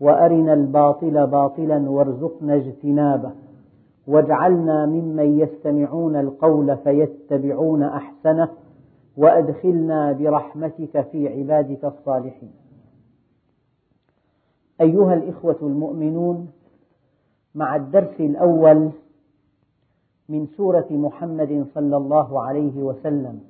وأرنا 0.00 0.52
الباطل 0.52 1.26
باطلا 1.26 1.90
وارزقنا 1.90 2.54
اجتنابه. 2.54 3.32
واجعلنا 4.06 4.86
ممن 4.86 5.40
يستمعون 5.40 6.16
القول 6.16 6.76
فيتبعون 6.76 7.82
أحسنه 7.82 8.48
وأدخلنا 9.16 10.12
برحمتك 10.12 11.00
في 11.00 11.28
عبادك 11.28 11.84
الصالحين. 11.84 12.52
أيها 14.80 15.14
الإخوة 15.14 15.56
المؤمنون 15.62 16.50
مع 17.54 17.76
الدرس 17.76 18.20
الأول 18.20 18.90
من 20.28 20.46
سورة 20.46 20.86
محمد 20.90 21.66
صلى 21.74 21.96
الله 21.96 22.42
عليه 22.42 22.82
وسلم. 22.82 23.40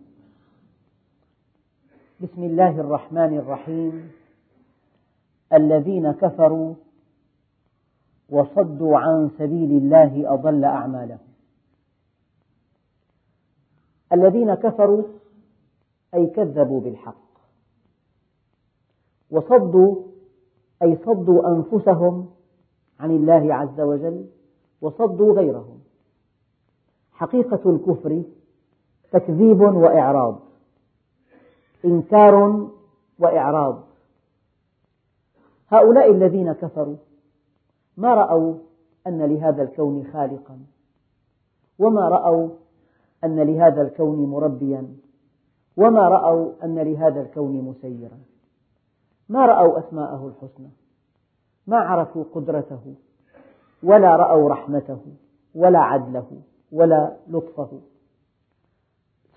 بسم 2.21 2.43
الله 2.45 2.81
الرحمن 2.81 3.39
الرحيم. 3.39 4.11
الذين 5.53 6.13
كفروا 6.13 6.75
وصدوا 8.29 8.99
عن 8.99 9.31
سبيل 9.39 9.71
الله 9.71 10.35
أضل 10.35 10.65
أعمالهم. 10.65 11.19
الذين 14.13 14.55
كفروا 14.55 15.03
أي 16.15 16.27
كذبوا 16.27 16.81
بالحق. 16.81 17.27
وصدوا 19.31 19.97
أي 20.83 20.97
صدوا 20.97 21.49
أنفسهم 21.49 22.31
عن 23.01 23.11
الله 23.11 23.55
عز 23.55 23.81
وجل 23.81 24.27
وصدوا 24.81 25.35
غيرهم. 25.35 25.81
حقيقة 27.13 27.71
الكفر 27.71 28.23
تكذيب 29.13 29.61
وإعراض 29.61 30.41
إنكار 31.85 32.67
وإعراض. 33.19 33.83
هؤلاء 35.69 36.13
الذين 36.13 36.53
كفروا 36.53 36.97
ما 37.97 38.15
رأوا 38.15 38.55
أن 39.07 39.23
لهذا 39.23 39.63
الكون 39.63 40.07
خالقا؟ 40.13 40.59
وما 41.79 42.09
رأوا 42.09 42.49
أن 43.25 43.41
لهذا 43.41 43.83
الكون 43.83 44.31
مربيا؟ 44.31 44.95
وما 45.77 46.09
رأوا 46.09 46.53
أن 46.65 46.79
لهذا 46.79 47.21
الكون 47.21 47.53
مسيرا؟ 47.53 48.19
ما 49.29 49.47
رأوا 49.47 49.79
أسماءه 49.79 50.27
الحسنى؟ 50.29 50.69
ما 51.67 51.77
عرفوا 51.77 52.25
قدرته؟ 52.35 52.95
ولا 53.83 54.17
رأوا 54.17 54.49
رحمته؟ 54.49 55.01
ولا 55.55 55.79
عدله؟ 55.79 56.27
ولا 56.73 57.17
لطفه؟ 57.29 57.81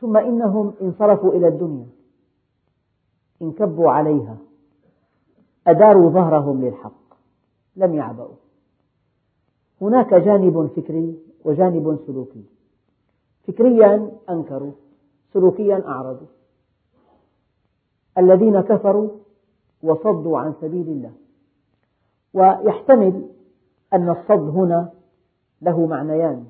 ثم 0.02 0.18
إنهم 0.18 0.74
انصرفوا 0.82 1.34
إلى 1.34 1.48
الدنيا 1.48 1.88
انكبوا 3.42 3.92
عليها 3.92 4.38
أداروا 5.70 6.10
ظهرهم 6.10 6.66
للحق 6.66 7.14
لم 7.76 7.94
يعبأوا. 7.94 8.36
هناك 9.82 10.14
جانب 10.14 10.68
فكري 10.76 11.20
وجانب 11.46 12.00
سلوكي. 12.08 12.44
فكريا 13.48 14.12
أنكروا 14.30 14.72
سلوكيا 15.34 15.88
أعرضوا. 15.88 16.28
الذين 18.18 18.62
كفروا 18.62 19.10
وصدوا 19.84 20.40
عن 20.40 20.54
سبيل 20.62 20.88
الله. 20.88 21.12
ويحتمل 22.34 23.30
أن 23.94 24.10
الصد 24.10 24.50
هنا 24.50 24.90
له 25.62 25.86
معنيان. 25.86 26.46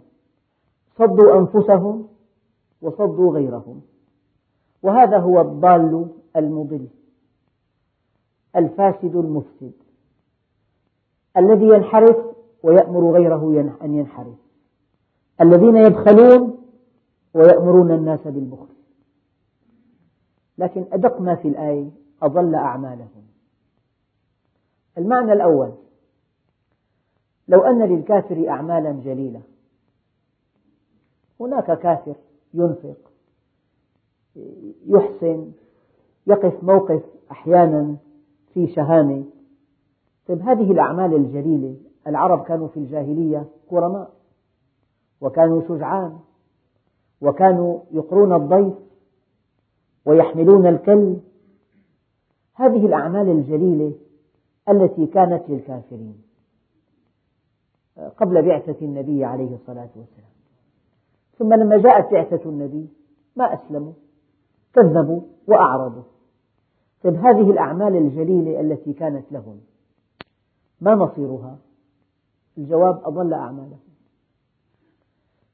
صدوا 0.97 1.39
أنفسهم 1.39 2.07
وصدوا 2.81 3.33
غيرهم. 3.33 3.81
وهذا 4.83 5.17
هو 5.17 5.41
الضال 5.41 6.07
المضل. 6.35 6.87
الفاسد 8.55 9.15
المفسد 9.15 9.71
الذي 11.37 11.65
ينحرف 11.65 12.17
ويأمر 12.63 13.11
غيره 13.11 13.75
أن 13.81 13.93
ينحرف. 13.93 14.37
الذين 15.41 15.75
يبخلون 15.75 16.57
ويأمرون 17.33 17.91
الناس 17.91 18.19
بالبخل. 18.27 18.73
لكن 20.57 20.85
أدق 20.91 21.21
ما 21.21 21.35
في 21.35 21.47
الآية 21.47 21.89
أضل 22.21 22.55
أعمالهم. 22.55 23.23
المعنى 24.97 25.33
الأول 25.33 25.73
لو 27.47 27.59
أن 27.61 27.83
للكافر 27.83 28.49
أعمالا 28.49 28.91
جليلة 28.91 29.41
هناك 31.39 31.79
كافر 31.79 32.15
ينفق 32.53 33.11
يحسن 34.87 35.51
يقف 36.27 36.63
موقف 36.63 37.01
أحيانا 37.31 37.95
في 38.59 38.73
شهامة 38.73 39.23
طيب 40.27 40.41
هذه 40.41 40.71
الأعمال 40.71 41.13
الجليلة 41.13 41.75
العرب 42.07 42.43
كانوا 42.43 42.67
في 42.67 42.77
الجاهلية 42.77 43.45
كرماء 43.69 44.11
وكانوا 45.21 45.61
شجعان 45.67 46.19
وكانوا 47.21 47.79
يقرون 47.91 48.33
الضيف 48.33 48.73
ويحملون 50.05 50.67
الكل. 50.67 51.15
هذه 52.53 52.85
الأعمال 52.85 53.29
الجليلة 53.29 53.93
التي 54.69 55.05
كانت 55.05 55.43
للكافرين 55.49 56.21
قبل 58.17 58.41
بعثة 58.41 58.85
النبي 58.85 59.25
عليه 59.25 59.55
الصلاة 59.55 59.89
والسلام. 59.95 60.29
ثم 61.37 61.53
لما 61.53 61.77
جاءت 61.77 62.11
بعثة 62.11 62.49
النبي 62.49 62.89
ما 63.35 63.53
أسلموا 63.53 63.93
كذبوا 64.73 65.21
وأعرضوا. 65.47 66.18
طيب 67.03 67.15
هذه 67.15 67.51
الأعمال 67.51 67.95
الجليلة 67.95 68.59
التي 68.59 68.93
كانت 68.93 69.31
لهم 69.31 69.59
ما 70.81 70.95
مصيرها؟ 70.95 71.57
الجواب 72.57 73.01
أضل 73.03 73.33
أعمالهم. 73.33 73.79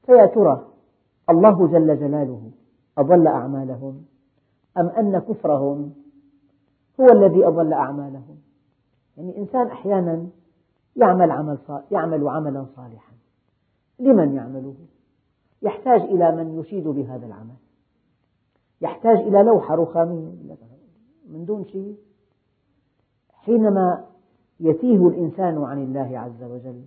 فيا 0.06 0.26
ترى 0.26 0.68
الله 1.30 1.68
جل 1.68 2.00
جلاله 2.00 2.52
أضل 2.98 3.28
أعمالهم 3.28 4.06
أم 4.78 4.88
أن 4.88 5.20
كفرهم 5.20 5.94
هو 7.00 7.06
الذي 7.06 7.46
أضل 7.46 7.74
أعمالهم؟ 7.74 8.38
يعني 9.18 9.38
إنسان 9.38 9.68
أحيانا 9.68 10.28
يعمل 10.96 11.32
عمل 11.32 11.58
يعمل 11.92 12.28
عملا 12.28 12.66
صالحا. 12.76 13.14
لمن 14.00 14.36
يعمله؟ 14.36 14.76
يحتاج 15.62 16.02
إلى 16.02 16.36
من 16.36 16.60
يشيد 16.60 16.88
بهذا 16.88 17.26
العمل. 17.26 17.56
يحتاج 18.82 19.18
إلى 19.18 19.44
لوحة 19.44 19.76
رخامية. 19.76 20.32
من 21.30 21.46
دون 21.46 21.66
شيء 21.66 21.96
حينما 23.34 24.06
يتيه 24.60 25.08
الإنسان 25.08 25.64
عن 25.64 25.84
الله 25.84 26.20
عز 26.20 26.44
وجل 26.44 26.82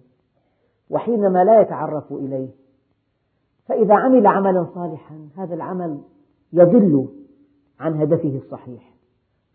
وحينما 0.91 1.45
لا 1.45 1.61
يتعرف 1.61 2.13
إليه 2.13 2.49
فإذا 3.67 3.95
عمل 3.95 4.27
عملا 4.27 4.67
صالحا 4.75 5.29
هذا 5.37 5.55
العمل 5.55 6.01
يضل 6.53 7.09
عن 7.81 8.01
هدفه 8.01 8.41
الصحيح. 8.45 8.95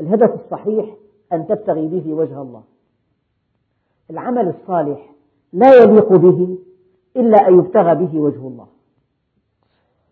الهدف 0.01 0.45
الصحيح 0.45 0.95
أن 1.33 1.47
تبتغي 1.47 1.87
به 1.87 2.13
وجه 2.13 2.41
الله. 2.41 2.63
العمل 4.09 4.47
الصالح 4.47 5.13
لا 5.53 5.73
يليق 5.73 6.13
به 6.13 6.57
إلا 7.15 7.47
أن 7.47 7.59
يبتغى 7.59 7.95
به 7.95 8.19
وجه 8.19 8.47
الله. 8.47 8.67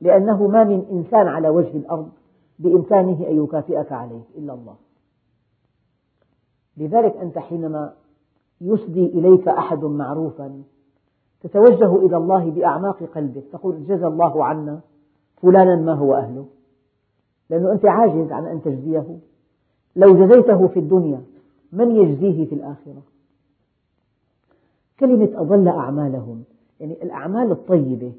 لأنه 0.01 0.47
ما 0.47 0.63
من 0.63 0.85
إنسان 0.91 1.27
على 1.27 1.49
وجه 1.49 1.77
الأرض 1.77 2.11
بإمكانه 2.61 3.27
أن 3.27 3.43
يكافئك 3.43 3.91
عليه 3.91 4.21
إلا 4.37 4.53
الله. 4.53 4.75
لذلك 6.77 7.17
أنت 7.17 7.37
حينما 7.37 7.93
يسدي 8.61 9.05
إليك 9.05 9.47
أحد 9.47 9.83
معروفا 9.83 10.63
تتوجه 11.41 11.95
إلى 11.95 12.17
الله 12.17 12.51
بأعماق 12.51 13.03
قلبك 13.03 13.43
تقول 13.51 13.87
جزى 13.87 14.07
الله 14.07 14.45
عنا 14.45 14.79
فلانا 15.41 15.75
ما 15.75 15.93
هو 15.93 16.15
أهله. 16.15 16.45
لأنه 17.49 17.71
أنت 17.71 17.85
عاجز 17.85 18.31
عن 18.31 18.45
أن 18.45 18.61
تجزيه. 18.61 19.17
لو 19.95 20.25
جزيته 20.25 20.67
في 20.67 20.79
الدنيا 20.79 21.21
من 21.71 21.95
يجزيه 21.95 22.45
في 22.45 22.55
الآخرة؟ 22.55 23.03
كلمة 24.99 25.29
أضل 25.35 25.67
أعمالهم 25.67 26.43
يعني 26.79 27.03
الأعمال 27.03 27.51
الطيبة 27.51 28.13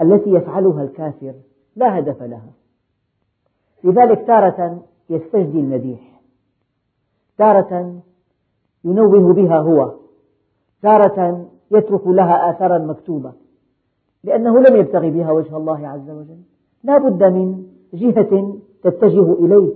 التي 0.00 0.30
يفعلها 0.30 0.82
الكافر 0.82 1.34
لا 1.76 1.98
هدف 1.98 2.22
لها. 2.22 2.50
لذلك 3.84 4.26
تارة 4.26 4.82
يستجدي 5.10 5.60
المديح. 5.60 6.20
تارة 7.38 8.02
ينوه 8.84 9.32
بها 9.32 9.58
هو. 9.58 9.94
تارة 10.82 11.48
يترك 11.70 12.06
لها 12.06 12.50
آثارا 12.50 12.78
مكتوبة. 12.78 13.32
لأنه 14.24 14.60
لم 14.60 14.76
يبتغي 14.76 15.10
بها 15.10 15.32
وجه 15.32 15.56
الله 15.56 15.88
عز 15.88 16.10
وجل. 16.10 16.38
لا 16.84 16.98
بد 16.98 17.22
من 17.22 17.66
جهة 17.94 18.58
تتجه 18.82 19.32
إليه. 19.32 19.74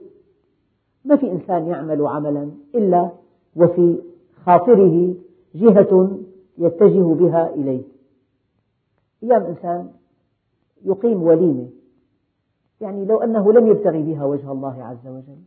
ما 1.05 1.17
في 1.17 1.33
إنسان 1.33 1.67
يعمل 1.67 2.07
عملا 2.07 2.51
إلا 2.75 3.11
وفي 3.57 3.99
خاطره 4.47 5.15
جهة 5.55 6.19
يتجه 6.59 7.15
بها 7.15 7.55
إليه. 7.55 7.83
أيام 9.23 9.43
إنسان 9.43 9.91
يقيم 10.85 11.23
وليمة. 11.23 11.69
يعني 12.81 13.05
لو 13.05 13.23
أنه 13.23 13.53
لم 13.53 13.67
يبتغي 13.67 14.03
بها 14.03 14.25
وجه 14.25 14.53
الله 14.53 14.85
عز 14.85 15.07
وجل 15.07 15.39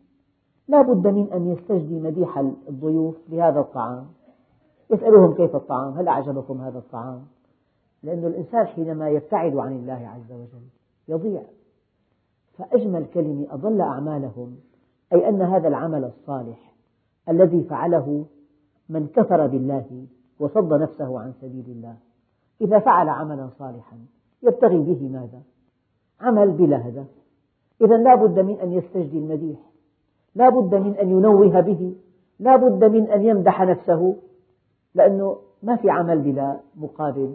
لا 0.68 0.82
بد 0.82 1.08
من 1.08 1.32
أن 1.34 1.52
يستجدي 1.52 2.00
مديح 2.00 2.38
الضيوف 2.70 3.16
لهذا 3.30 3.60
الطعام. 3.60 4.06
يسألهم 4.92 5.34
كيف 5.34 5.56
الطعام 5.56 5.94
هل 5.94 6.08
أعجبكم 6.08 6.62
هذا 6.62 6.78
الطعام؟ 6.78 7.22
لأن 8.04 8.26
الإنسان 8.26 8.66
حينما 8.66 9.10
يبتعد 9.10 9.56
عن 9.58 9.72
الله 9.72 10.08
عز 10.08 10.32
وجل 10.32 10.68
يضيع. 11.08 11.42
فأجمل 12.58 13.06
كلمة 13.14 13.48
أضل 13.52 13.82
أعمالهم 13.82 14.58
أي 15.14 15.30
أن 15.30 15.42
هذا 15.42 15.68
العمل 15.68 16.04
الصالح 16.04 16.74
الذي 17.30 17.64
فعله 17.64 18.26
من 18.90 19.08
كفر 19.08 19.48
بالله 19.48 20.06
وصد 20.40 20.74
نفسه 20.74 21.20
عن 21.20 21.34
سبيل 21.42 21.66
الله 21.68 21.96
إذا 22.62 22.80
فعل 22.80 23.10
عملا 23.10 23.50
صالحا 23.60 23.98
يبتغي 24.44 24.78
به 24.78 25.10
ماذا؟ 25.10 25.42
عمل 26.22 26.52
بلا 26.52 26.88
هدف. 26.88 27.08
إذا 27.82 27.98
لا 27.98 28.16
بد 28.16 28.40
من 28.40 28.60
أن 28.60 28.72
يستجدي 28.72 29.18
المديح. 29.18 29.60
لا 30.36 30.50
بد 30.50 30.76
من 30.76 30.96
أن 30.96 31.10
ينوه 31.10 31.60
به. 31.62 31.96
لا 32.40 32.56
بد 32.56 32.84
من 32.84 33.12
أن 33.12 33.22
يمدح 33.26 33.62
نفسه. 33.62 34.16
لأنه 34.96 35.38
ما 35.64 35.76
في 35.76 35.90
عمل 35.90 36.20
بلا 36.20 36.60
مقابل. 36.76 37.34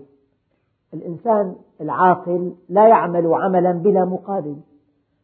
الإنسان 0.95 1.55
العاقل 1.81 2.53
لا 2.69 2.89
يعمل 2.89 3.35
عملا 3.35 3.73
بلا 3.73 4.05
مقابل. 4.05 4.57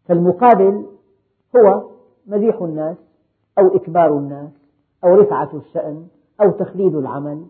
فالمقابل 0.04 0.86
هو 1.56 1.90
مديح 2.26 2.62
الناس 2.62 2.96
أو 3.58 3.76
إكبار 3.76 4.18
الناس 4.18 4.50
أو 5.04 5.14
رفعة 5.14 5.50
الشأن 5.54 6.06
أو 6.40 6.50
تخليد 6.50 6.94
العمل. 6.94 7.46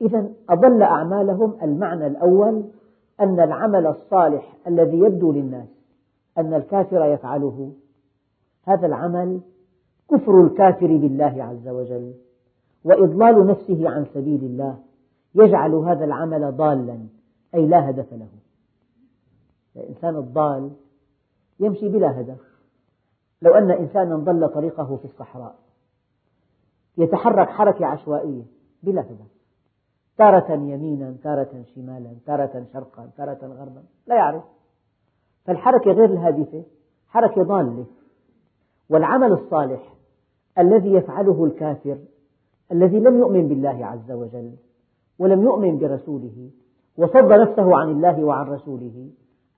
إذا 0.00 0.28
أضل 0.50 0.82
أعمالهم 0.82 1.56
المعنى 1.62 2.06
الأول 2.06 2.64
أن 3.22 3.40
العمل 3.40 3.86
الصالح 3.86 4.56
الذي 4.66 4.98
يبدو 4.98 5.32
للناس 5.32 5.68
أن 6.38 6.54
الكافر 6.54 7.04
يفعله. 7.04 7.72
هذا 8.64 8.86
العمل 8.86 9.40
كفر 10.10 10.44
الكافر 10.44 10.86
بالله 10.86 11.44
عز 11.44 11.68
وجل 11.68 12.14
وإضلال 12.84 13.46
نفسه 13.46 13.90
عن 13.90 14.06
سبيل 14.14 14.44
الله. 14.44 14.78
يجعل 15.34 15.74
هذا 15.74 16.04
العمل 16.04 16.56
ضالا 16.56 16.98
أي 17.54 17.66
لا 17.66 17.90
هدف 17.90 18.12
له. 18.12 18.28
الإنسان 19.76 20.16
الضال 20.16 20.70
يمشي 21.60 21.88
بلا 21.88 22.20
هدف. 22.20 22.40
لو 23.42 23.54
أن 23.54 23.70
إنسانا 23.70 24.16
ضل 24.16 24.48
طريقه 24.48 24.96
في 24.96 25.04
الصحراء 25.04 25.54
يتحرك 26.98 27.48
حركة 27.48 27.86
عشوائية 27.86 28.42
بلا 28.82 29.00
هدف. 29.00 29.41
تارة 30.18 30.52
يمينا 30.52 31.16
تارة 31.24 31.64
شمالا 31.74 32.10
تارة 32.26 32.66
شرقا 32.72 33.10
تارة 33.16 33.38
غربا 33.42 33.82
لا 34.06 34.16
يعرف. 34.16 34.42
فالحركة 35.44 35.92
غير 35.92 36.10
الهادفة 36.10 36.62
حركة 37.08 37.42
ضالة. 37.42 37.86
والعمل 38.90 39.32
الصالح 39.32 39.94
الذي 40.58 40.92
يفعله 40.92 41.44
الكافر 41.44 41.98
الذي 42.72 43.00
لم 43.00 43.18
يؤمن 43.18 43.48
بالله 43.48 43.86
عز 43.86 44.10
وجل 44.12 44.52
ولم 45.18 45.42
يؤمن 45.42 45.78
برسوله 45.78 46.50
وصد 46.96 47.32
نفسه 47.32 47.76
عن 47.76 47.88
الله 47.88 48.24
وعن 48.24 48.46
رسوله 48.46 49.08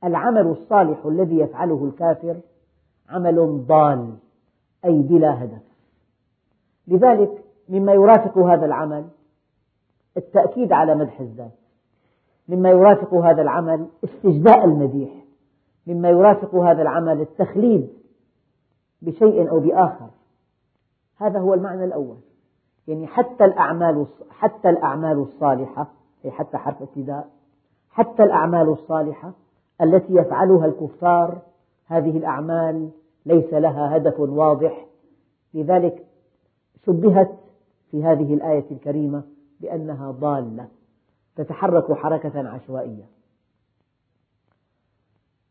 العمل 0.05 0.47
الصالح 0.47 1.07
الذي 1.07 1.39
يفعله 1.39 1.85
الكافر 1.85 2.37
عمل 3.09 3.65
ضال 3.67 4.15
أي 4.85 5.03
بلا 5.03 5.45
هدف. 5.45 5.63
لذلك 6.89 7.45
مما 7.69 7.93
يرافق 7.93 8.39
هذا 8.39 8.67
العمل 8.67 9.05
التأكيد 10.17 10.73
على 10.73 10.95
مدح 10.95 11.21
الذات. 11.21 11.59
مما 12.49 12.71
يرافق 12.71 13.15
هذا 13.15 13.43
العمل 13.43 13.87
استجداء 14.05 14.65
المديح. 14.65 15.11
مما 15.87 16.09
يرافق 16.09 16.55
هذا 16.55 16.83
العمل 16.83 17.21
التخليد 17.21 17.89
بشيء 19.03 19.51
أو 19.51 19.61
بآخر. 19.61 20.09
هذا 21.17 21.39
هو 21.39 21.55
المعنى 21.55 21.85
الأول. 21.85 22.17
يعني 22.89 23.07
حتى 23.07 23.45
الأعمال 23.45 24.07
حتى 24.31 24.71
الأعمال 24.71 25.19
الصالحة 25.19 25.87
أي 26.25 26.31
حتى 26.31 26.57
حرف 26.57 26.83
ابتداء 26.83 27.29
حتى 27.91 28.23
الأعمال 28.23 28.69
الصالحة 28.69 29.33
التي 29.81 30.15
يفعلها 30.15 30.67
الكفار 30.67 31.39
هذه 31.87 32.17
الأعمال 32.17 32.91
ليس 33.27 33.55
لها 33.55 33.97
هدف 33.97 34.21
واضح. 34.21 34.87
لذلك 35.55 36.07
شبهت 36.87 37.31
في 37.91 38.05
هذه 38.05 38.35
الآية 38.35 38.65
الكريمة 38.71 39.23
بأنها 39.65 40.11
ضالة 40.11 40.69
تتحرك 41.37 41.93
حركة 41.93 42.49
عشوائية. 42.49 43.05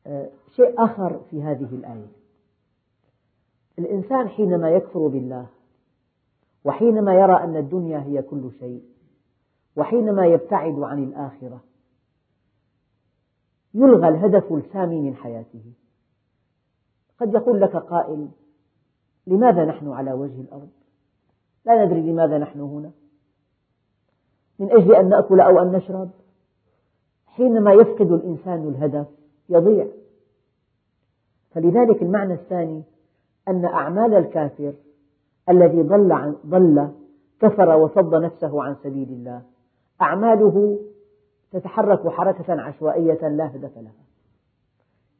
آه، 0.07 0.29
شيء 0.55 0.83
آخر 0.83 1.21
في 1.29 1.43
هذه 1.43 1.75
الآية. 1.75 2.07
الإنسان 3.79 4.29
حينما 4.29 4.69
يكفر 4.69 5.07
بالله 5.07 5.47
وحينما 6.63 7.13
يرى 7.15 7.43
أن 7.43 7.57
الدنيا 7.57 7.99
هي 7.99 8.21
كل 8.21 8.51
شيء 8.59 8.83
وحينما 9.75 10.25
يبتعد 10.25 10.79
عن 10.79 11.03
الآخرة 11.03 11.63
يلغى 13.73 14.07
الهدف 14.07 14.53
السامي 14.53 15.01
من 15.01 15.15
حياته. 15.15 15.73
قد 17.19 17.33
يقول 17.33 17.61
لك 17.61 17.75
قائل 17.75 18.29
لماذا 19.27 19.65
نحن 19.65 19.91
على 19.91 20.13
وجه 20.13 20.41
الأرض؟ 20.41 20.69
لا 21.65 21.85
ندري 21.85 22.01
لماذا 22.01 22.37
نحن 22.37 22.59
هنا. 22.59 22.91
من 24.59 24.71
أجل 24.71 24.95
أن 24.95 25.09
نأكل 25.09 25.39
أو 25.39 25.59
أن 25.59 25.71
نشرب. 25.71 26.09
حينما 27.27 27.73
يفقد 27.73 28.11
الإنسان 28.11 28.67
الهدف 28.67 29.07
يضيع. 29.49 29.87
فلذلك 31.51 32.01
المعنى 32.01 32.33
الثاني 32.33 32.83
أن 33.47 33.65
أعمال 33.65 34.13
الكافر 34.13 34.73
الذي 35.49 35.81
ضل, 35.81 36.11
عن 36.11 36.35
ضل 36.45 36.89
كفر 37.41 37.77
وصد 37.77 38.15
نفسه 38.15 38.63
عن 38.63 38.75
سبيل 38.83 39.09
الله 39.09 39.41
أعماله 40.01 40.79
تتحرك 41.51 42.07
حركة 42.07 42.61
عشوائية 42.61 43.27
لا 43.27 43.55
هدف 43.55 43.77
لها. 43.77 44.03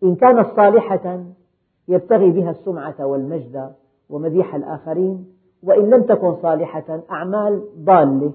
إن 0.04 0.16
كانت 0.16 0.48
صالحة 0.56 1.24
يبتغي 1.88 2.32
بها 2.32 2.52
السمعة 2.52 3.06
والمجد 3.06 3.74
ومديح 4.10 4.56
الآخرين 4.56 5.34
وإن 5.64 5.90
لم 5.90 6.04
تكن 6.04 6.36
صالحة 6.42 7.02
أعمال 7.12 7.64
ضالة. 7.84 8.32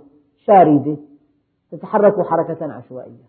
شاردة 0.49 0.97
تتحرك 1.71 2.26
حركة 2.26 2.73
عشوائية. 2.73 3.28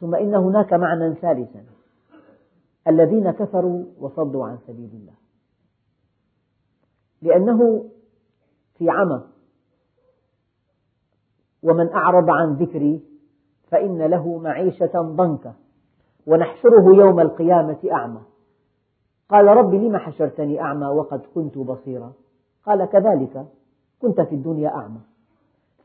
ثم 0.00 0.14
إن 0.14 0.34
هناك 0.34 0.72
معنى 0.72 1.14
ثالثا. 1.14 1.64
الذين 2.88 3.30
كفروا 3.30 3.84
وصدوا 4.00 4.46
عن 4.46 4.58
سبيل 4.66 4.90
الله. 4.94 5.14
لأنه 7.22 7.90
في 8.74 8.90
عمى. 8.90 9.22
ومن 11.62 11.92
أعرض 11.92 12.30
عن 12.30 12.54
ذكري 12.54 13.04
فإن 13.68 14.02
له 14.02 14.38
معيشة 14.38 15.00
ضنكا. 15.00 15.54
ونحشره 16.26 16.96
يوم 16.96 17.20
القيامة 17.20 17.78
أعمى. 17.92 18.20
قال 19.28 19.46
رب 19.46 19.74
لم 19.74 19.96
حشرتني 19.96 20.60
أعمى 20.60 20.86
وقد 20.86 21.20
كنت 21.34 21.58
بصيرا؟ 21.58 22.12
قال 22.66 22.84
كذلك. 22.84 23.46
كنت 24.02 24.20
في 24.20 24.34
الدنيا 24.34 24.68
أعمى. 24.68 25.00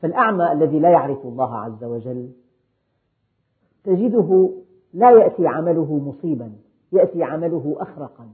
فالأعمى 0.00 0.52
الذي 0.52 0.78
لا 0.78 0.90
يعرف 0.90 1.26
الله 1.26 1.58
عز 1.58 1.84
وجل 1.84 2.30
تجده 3.84 4.50
لا 4.92 5.10
يأتي 5.10 5.46
عمله 5.46 5.98
مصيبا 5.98 6.52
يأتي 6.92 7.22
عمله 7.22 7.76
أخرقا. 7.78 8.28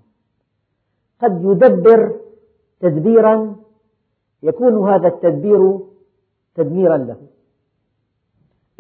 قد 1.23 1.45
يدبر 1.45 2.21
تدبيرا 2.81 3.57
يكون 4.43 4.89
هذا 4.89 5.09
التدبير 5.09 5.79
تدميرا 6.55 6.97
له. 6.97 7.17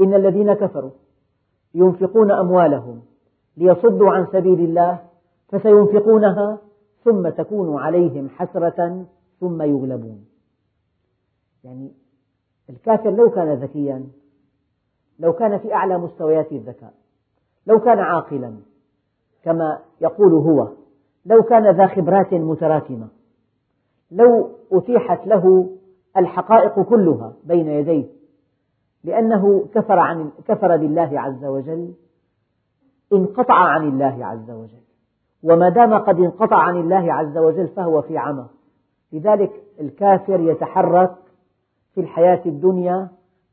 إن 0.01 0.15
الذين 0.15 0.55
كفروا 0.55 0.91
ينفقون 1.75 2.31
أموالهم 2.31 3.03
ليصدوا 3.57 4.11
عن 4.11 4.27
سبيل 4.33 4.61
الله 4.61 4.99
فسينفقونها 5.49 6.59
ثم 7.05 7.29
تكون 7.29 7.79
عليهم 7.79 8.29
حسرة 8.29 9.07
ثم 9.41 9.63
يغلبون. 9.63 10.30
يعني 11.65 11.93
الكافر 12.71 13.11
لو 13.11 13.31
كان 13.31 13.53
ذكيا 13.53 14.07
لو 15.19 15.33
كان 15.33 15.59
في 15.59 15.75
أعلى 15.75 15.99
مستويات 15.99 16.53
الذكاء 16.53 16.95
لو 17.67 17.81
كان 17.81 17.99
عاقلا 17.99 18.55
كما 19.45 19.79
يقول 20.01 20.33
هو 20.33 20.69
لو 21.27 21.43
كان 21.43 21.77
ذا 21.77 21.87
خبرات 21.87 22.35
متراكمة 22.35 23.09
لو 24.11 24.51
أتيحت 24.73 25.27
له 25.27 25.71
الحقائق 26.17 26.81
كلها 26.81 27.33
بين 27.45 27.69
يديه 27.69 28.07
لأنه 29.05 29.69
كفر, 29.75 29.99
عن 29.99 30.31
كفر 30.49 30.77
بالله 30.77 31.21
عز 31.21 31.45
وجل 31.45 31.95
انقطع 33.13 33.55
عن 33.55 33.89
الله 33.89 34.27
عز 34.27 34.51
وجل. 34.51 34.81
وما 35.43 35.69
دام 35.69 35.95
قد 35.95 36.19
انقطع 36.19 36.57
عن 36.57 36.77
الله 36.77 37.13
عز 37.13 37.39
وجل 37.39 37.69
فهو 37.69 38.03
في 38.03 38.19
عمى. 38.19 38.47
لذلك 39.13 39.63
الكافر 39.81 40.41
يتحرك 40.41 41.17
في 41.95 42.01
الحياة 42.01 42.41
الدنيا 42.47 43.09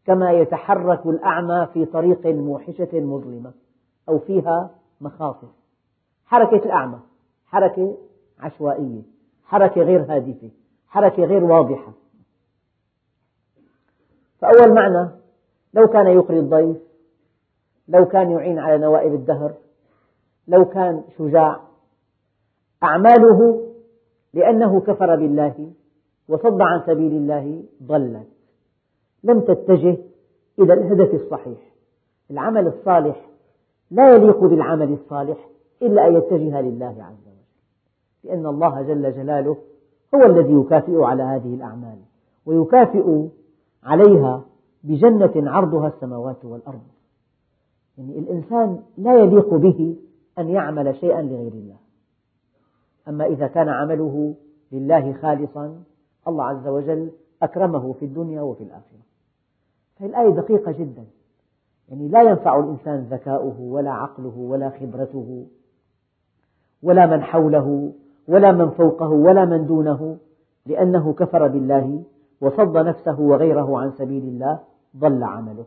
كما 0.06 0.32
يتحرك 0.32 1.06
الأعمى 1.06 1.68
في 1.74 1.86
طريق 1.86 2.26
موحشة 2.26 2.90
مظلمة 2.94 3.54
أو 4.10 4.20
فيها 4.20 4.70
مخاطر. 5.02 5.48
حركة 6.26 6.66
الأعمى 6.66 7.00
حركة 7.46 7.98
عشوائية 8.40 9.02
حركة 9.46 9.82
غير 9.82 10.02
هادفة 10.02 10.50
حركة 10.88 11.24
غير 11.24 11.44
واضحة. 11.44 11.94
فأول 14.40 14.74
معنى 14.74 15.10
لو 15.74 15.88
كان 15.88 16.08
يقري 16.08 16.40
الضيف 16.40 16.78
لو 17.88 18.06
كان 18.06 18.32
يعين 18.32 18.60
على 18.60 18.78
نوائب 18.78 19.14
الدهر 19.14 19.54
لو 20.48 20.66
كان 20.66 21.04
شجاع 21.18 21.60
أعماله 22.84 23.68
لأنه 24.34 24.82
كفر 24.82 25.16
بالله 25.16 25.72
وصد 26.30 26.62
عن 26.62 26.82
سبيل 26.86 27.12
الله 27.12 27.64
ضلت 27.84 28.28
لم 29.24 29.40
تتجه 29.40 29.98
إلى 30.60 30.74
الهدف 30.74 31.14
الصحيح. 31.14 31.58
العمل 32.32 32.68
الصالح 32.68 33.30
لا 33.92 34.16
يليق 34.16 34.44
بالعمل 34.44 34.94
الصالح 34.94 35.50
إلا 35.82 36.08
أن 36.08 36.16
يتجه 36.16 36.62
لله 36.62 36.96
عز 37.00 37.28
وجل. 37.28 37.38
لأن 38.24 38.46
الله 38.46 38.82
جل 38.82 39.14
جلاله 39.14 39.58
هو 40.16 40.26
الذي 40.26 40.54
يكافئ 40.54 41.02
على 41.02 41.24
هذه 41.24 41.54
الأعمال 41.54 41.98
ويكافئ 42.46 43.28
عليها 43.84 44.46
بجنة 44.84 45.52
عرضها 45.52 45.88
السماوات 45.88 46.46
والأرض. 46.46 46.82
يعني 47.98 48.20
الإنسان 48.20 48.80
لا 48.98 49.16
يليق 49.16 49.54
به 49.54 49.96
أن 50.40 50.50
يعمل 50.50 50.96
شيئا 50.96 51.22
لغير 51.22 51.52
الله. 51.52 51.78
أما 53.08 53.26
إذا 53.26 53.48
كان 53.48 53.70
عمله 53.70 54.36
لله 54.72 55.14
خالصا 55.14 55.84
الله 56.28 56.44
عز 56.44 56.68
وجل 56.68 57.12
أكرمه 57.44 57.94
في 57.94 58.06
الدنيا 58.06 58.42
وفي 58.42 58.64
الآخرة. 58.64 59.00
فالآية 60.00 60.30
دقيقة 60.30 60.72
جدا. 60.72 61.06
يعني 61.90 62.08
لا 62.08 62.22
ينفع 62.22 62.60
الإنسان 62.60 63.08
ذكاؤه 63.12 63.62
ولا 63.62 63.92
عقله 63.92 64.38
ولا 64.38 64.70
خبرته 64.70 65.48
ولا 66.84 67.06
من 67.06 67.24
حوله 67.24 67.94
ولا 68.28 68.52
من 68.52 68.70
فوقه 68.70 69.10
ولا 69.10 69.46
من 69.46 69.66
دونه 69.66 70.18
لأنه 70.66 71.14
كفر 71.14 71.48
بالله 71.48 72.04
وصد 72.42 72.78
نفسه 72.78 73.20
وغيره 73.20 73.80
عن 73.80 73.92
سبيل 73.92 74.24
الله 74.24 74.60
ضل 74.98 75.24
عمله. 75.24 75.66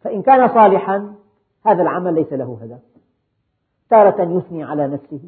فإن 0.00 0.22
كان 0.22 0.48
صالحا 0.48 1.14
هذا 1.66 1.82
العمل 1.82 2.14
ليس 2.14 2.32
له 2.32 2.58
هدف. 2.62 2.94
تارة 3.90 4.22
يثني 4.22 4.64
على 4.64 4.88
نفسه 4.88 5.20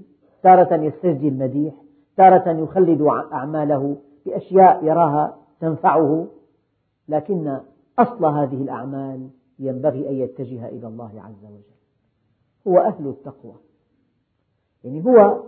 تارة 0.42 0.74
يستجدي 0.74 1.28
المديح 1.28 1.74
تارة 2.16 2.50
يخلد 2.50 3.02
أعماله 3.32 3.96
بأشياء 4.26 4.84
يراها 4.84 5.38
تنفعه 5.60 6.26
لكن 7.08 7.58
أصل 7.98 8.24
هذه 8.24 8.62
الأعمال 8.62 9.28
ينبغي 9.58 10.08
أن 10.08 10.14
يتجه 10.14 10.68
إلى 10.68 10.86
الله 10.86 11.22
عز 11.22 11.44
وجل. 11.44 11.76
هو 12.68 12.78
أهل 12.78 13.08
التقوى. 13.08 13.54
يعني 14.84 15.04
هو 15.04 15.42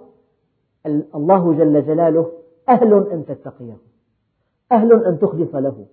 الله 1.15 1.53
جل 1.53 1.87
جلاله 1.87 2.33
أهل 2.69 2.95
أن 3.13 3.25
تتقيه 3.27 3.77
أهل 4.73 5.05
أن 5.05 5.19
تخلص 5.19 5.55
له 5.55 5.87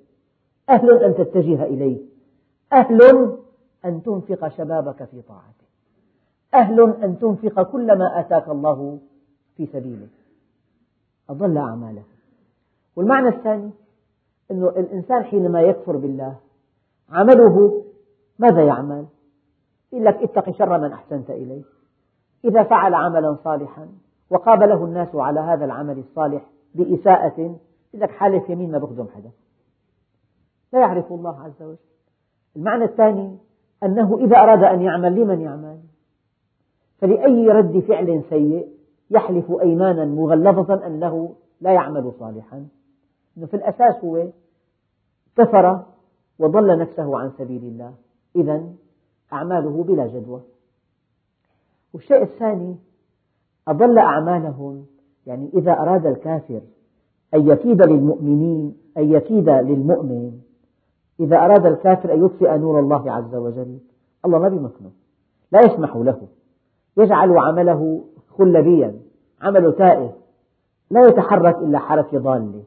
أهل 0.70 1.04
أن 1.04 1.16
تتجه 1.16 1.64
إليه 1.64 1.98
أهل 2.74 3.02
أن 3.86 4.04
تنفق 4.04 4.48
شبابك 4.48 5.04
في 5.04 5.22
طاعته 5.22 5.66
أهل 6.54 6.94
أن 7.04 7.20
تنفق 7.20 7.62
كل 7.62 7.98
ما 7.98 8.20
آتاك 8.20 8.50
الله 8.50 9.00
في 9.58 9.66
سبيله. 9.66 10.08
أضل 11.30 11.58
أعماله 11.58 12.04
والمعنى 12.96 13.28
الثاني 13.28 13.72
أن 14.52 14.64
الإنسان 14.64 15.24
حينما 15.24 15.62
يكفر 15.62 15.98
بالله 15.98 16.36
عمله 17.10 17.84
ماذا 18.40 18.64
يعمل؟ 18.64 19.06
يقول 19.94 20.06
لك 20.06 20.16
اتق 20.16 20.52
شر 20.52 20.78
من 20.78 20.92
أحسنت 20.92 21.30
إليه. 21.30 21.64
إذا 22.46 22.64
فعل 22.64 22.94
عملا 22.94 23.38
صالحا 23.44 23.88
وقابله 24.30 24.86
الناس 24.86 25.16
على 25.16 25.40
هذا 25.40 25.66
العمل 25.66 26.00
الصالح 26.00 26.46
بإساءة 26.76 27.40
يقول 27.40 27.60
لك 27.94 28.10
حالف 28.10 28.50
يمين 28.50 28.72
ما 28.72 28.78
بخدم 28.78 29.08
حدا. 29.16 29.32
لا 30.74 30.80
يعرف 30.80 31.14
الله 31.14 31.42
عز 31.42 31.62
وجل. 31.64 31.78
المعنى 32.56 32.84
الثاني 32.84 33.38
أنه 33.84 34.18
إذا 34.18 34.38
أراد 34.38 34.64
أن 34.64 34.82
يعمل 34.82 35.16
لمن 35.16 35.42
يعمل؟ 35.42 35.80
فلأي 36.98 37.48
رد 37.48 37.80
فعل 37.80 38.24
سيء 38.30 38.68
يحلف 39.10 39.52
أيمانا 39.62 40.06
مغلظة 40.06 40.88
أنه 40.88 41.36
لا 41.62 41.74
يعمل 41.74 42.12
صالحا. 42.20 42.68
في 43.36 43.54
الأساس 43.54 44.04
هو 44.04 44.28
كفر 45.38 45.84
وضل 46.40 46.80
نفسه 46.80 47.20
عن 47.20 47.32
سبيل 47.38 47.64
الله. 47.64 47.94
إذا 48.36 48.64
أعماله 49.34 49.84
بلا 49.84 50.08
جدوى. 50.08 50.42
والشيء 51.94 52.24
الثاني 52.24 52.76
أضل 53.68 53.98
أعمالهم 53.98 54.86
يعني 55.28 55.50
إذا 55.54 55.72
أراد 55.72 56.06
الكافر 56.06 56.62
أن 57.34 57.48
يكيد 57.48 57.82
للمؤمنين 57.82 58.78
أن 58.98 59.12
يكيد 59.12 59.50
للمؤمن 59.50 60.40
إذا 61.20 61.38
أراد 61.38 61.66
الكافر 61.66 62.14
أن 62.14 62.26
يطفئ 62.26 62.58
نور 62.58 62.80
الله 62.80 63.12
عز 63.12 63.36
وجل 63.36 63.78
الله 64.26 64.40
ما 64.40 64.50
بيمكنه 64.50 64.92
لا 65.52 65.60
يسمح 65.66 65.96
له. 65.96 66.28
يجعل 66.98 67.38
عمله 67.38 68.04
خلبيا 68.38 69.00
عمله 69.42 69.72
تائه 69.72 70.14
لا 70.92 71.08
يتحرك 71.08 71.58
إلا 71.58 71.80
حركة 71.80 72.18
ضالة. 72.20 72.64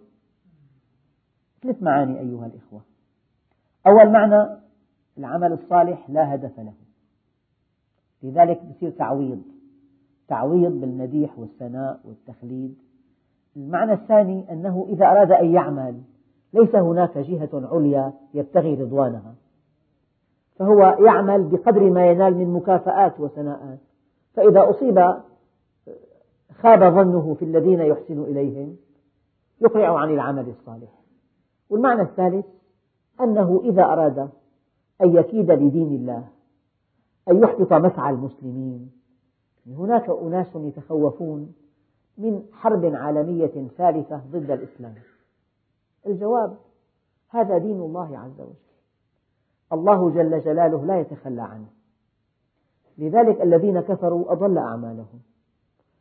ثلاث 1.62 1.82
معاني 1.82 2.20
أيها 2.20 2.46
الإخوة. 2.46 2.80
أول 3.86 4.12
معنى 4.12 4.58
العمل 5.18 5.52
الصالح 5.52 6.10
لا 6.10 6.34
هدف 6.34 6.60
له. 6.60 6.72
لذلك 8.22 8.60
يصير 8.70 8.90
تعويض 8.90 9.42
تعويض 10.28 10.72
بالمديح 10.72 11.38
والثناء 11.38 12.00
والتخليد. 12.04 12.78
المعنى 13.56 13.92
الثاني 13.92 14.52
أنه 14.52 14.86
إذا 14.88 15.06
أراد 15.06 15.32
أن 15.32 15.54
يعمل 15.54 16.00
ليس 16.52 16.74
هناك 16.74 17.18
جهة 17.18 17.50
عليا 17.54 18.12
يبتغي 18.34 18.74
رضوانها. 18.74 19.34
فهو 20.56 20.96
يعمل 21.06 21.48
بقدر 21.48 21.90
ما 21.90 22.06
ينال 22.06 22.34
من 22.34 22.52
مكافآت 22.52 23.20
وثناءات. 23.20 23.78
فإذا 24.34 24.70
أصيب 24.70 25.14
خاب 26.52 26.94
ظنه 26.94 27.34
في 27.34 27.44
الذين 27.44 27.80
يحسن 27.80 28.22
إليهم 28.22 28.76
يقلع 29.60 29.98
عن 29.98 30.10
العمل 30.10 30.48
الصالح. 30.48 30.97
والمعنى 31.70 32.02
الثالث 32.02 32.46
أنه 33.20 33.60
إذا 33.64 33.82
أراد 33.82 34.18
أن 35.02 35.16
يكيد 35.16 35.50
لدين 35.50 35.94
الله 35.94 36.28
أن 37.30 37.42
يحبط 37.42 37.72
مسعى 37.72 38.12
المسلمين. 38.12 38.90
هناك 39.66 40.10
أناس 40.10 40.46
يتخوفون 40.54 41.54
من 42.18 42.42
حرب 42.52 42.84
عالمية 42.84 43.68
ثالثة 43.76 44.22
ضد 44.30 44.50
الإسلام. 44.50 44.94
الجواب 46.06 46.56
هذا 47.28 47.58
دين 47.58 47.80
الله 47.80 48.18
عز 48.18 48.40
وجل. 48.40 48.54
الله 49.72 50.10
جل 50.10 50.40
جلاله 50.40 50.84
لا 50.84 51.00
يتخلى 51.00 51.42
عنه. 51.42 51.66
لذلك 52.98 53.40
الذين 53.40 53.80
كفروا 53.80 54.32
أضل 54.32 54.58
أعمالهم. 54.58 55.20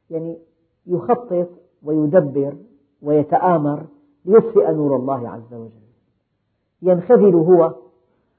يعني 0.09 0.37
يخطط 0.85 1.49
ويدبر 1.83 2.57
ويتآمر 3.01 3.85
ليطفئ 4.27 4.71
نور 4.71 4.95
الله 4.95 5.29
عز 5.29 5.53
وجل. 5.53 5.87
ينخذل 6.81 7.35
هو 7.35 7.75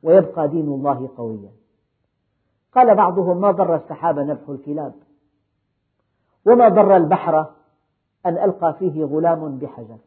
ويبقى 0.02 0.48
دين 0.48 0.68
الله 0.68 1.08
قويا. 1.16 1.50
قال 2.72 2.94
بعضهم 2.94 3.40
ما 3.40 3.50
ضر 3.50 3.76
السحاب 3.76 4.18
نبح 4.18 4.48
الكلاب 4.48 4.94
وما 6.46 6.68
ضر 6.68 6.96
البحر 6.96 7.50
أن 8.26 8.38
ألقى 8.38 8.74
فيه 8.78 9.04
غلام 9.04 9.58
بحجر. 9.58 9.98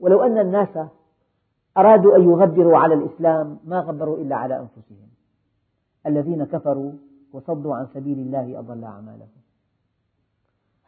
ولو 0.00 0.22
أن 0.22 0.38
الناس 0.38 0.78
أرادوا 1.76 2.16
أن 2.16 2.22
يغبروا 2.22 2.78
على 2.78 2.94
الإسلام 2.94 3.58
ما 3.64 3.80
غبروا 3.80 4.16
إلا 4.16 4.36
على 4.36 4.60
أنفسهم. 4.60 5.08
الذين 6.06 6.44
كفروا 6.44 6.92
وصدوا 7.32 7.74
عن 7.74 7.86
سبيل 7.94 8.18
الله 8.18 8.58
أضل 8.58 8.84
أعمالهم. 8.84 9.28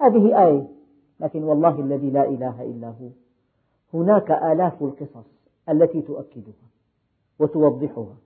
هذه 0.01 0.47
آية 0.47 0.69
لكن 1.21 1.45
والله 1.45 1.81
الذي 1.81 2.11
لا 2.11 2.29
إله 2.29 2.63
إلا 2.63 2.89
هو. 2.89 3.09
هناك 3.97 4.31
آلاف 4.31 4.83
القصص 4.83 5.27
التي 5.69 6.03
تؤكدها 6.03 6.67
وتوضحها. 7.39 8.17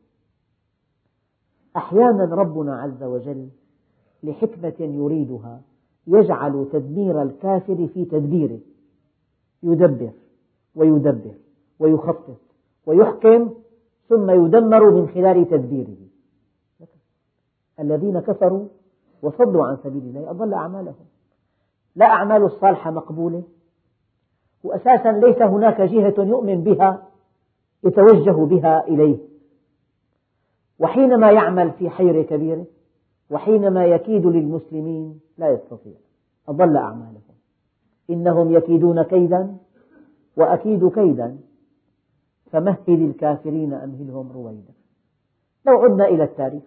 أحيانا 1.76 2.34
ربنا 2.34 2.80
عز 2.80 3.02
وجل 3.02 3.48
لحكمة 4.22 4.74
يريدها 4.78 5.60
يجعل 6.06 6.68
تدمير 6.72 7.22
الكافر 7.22 7.88
في 7.94 8.04
تدبيره. 8.04 8.60
يدبر 9.62 10.12
ويدبر 10.74 11.34
ويخطط 11.78 12.40
ويحكم 12.86 13.50
ثم 14.08 14.30
يدمر 14.30 14.90
من 14.90 15.08
خلال 15.08 15.48
تدبيره. 15.48 15.96
الذين 17.80 18.20
كفروا 18.20 18.68
وصدوا 19.22 19.64
عن 19.64 19.76
سبيل 19.76 20.02
الله 20.02 20.30
أضل 20.30 20.54
أعمالهم. 20.54 21.06
لا 21.96 22.06
أعمال 22.06 22.42
الصالحة 22.42 22.90
مقبولة. 22.90 23.42
وأساسا 24.64 25.12
ليس 25.12 25.42
هناك 25.42 25.80
جهة 25.80 26.14
يؤمن 26.18 26.62
بها 26.64 27.08
يتوجه 27.84 28.44
بها 28.44 28.86
إليه. 28.88 29.18
وحينما 30.78 31.30
يعمل 31.30 31.70
في 31.70 31.90
حير 31.90 32.22
كبيرة 32.22 32.66
وحينما 33.30 33.84
يكيد 33.84 34.26
للمسلمين 34.26 35.20
لا 35.38 35.50
يستطيع. 35.50 35.94
أضل 36.48 36.76
أعمالهم. 36.76 37.20
إنهم 38.10 38.52
يكيدون 38.52 39.02
كيدا 39.02 39.56
وأكيد 40.36 40.88
كيدا. 40.88 41.38
فمهل 42.50 42.78
الكافرين 42.88 43.72
أمهلهم 43.72 44.32
رويدا. 44.32 44.72
لو 45.66 45.80
عدنا 45.80 46.04
إلى 46.08 46.24
التاريخ 46.24 46.62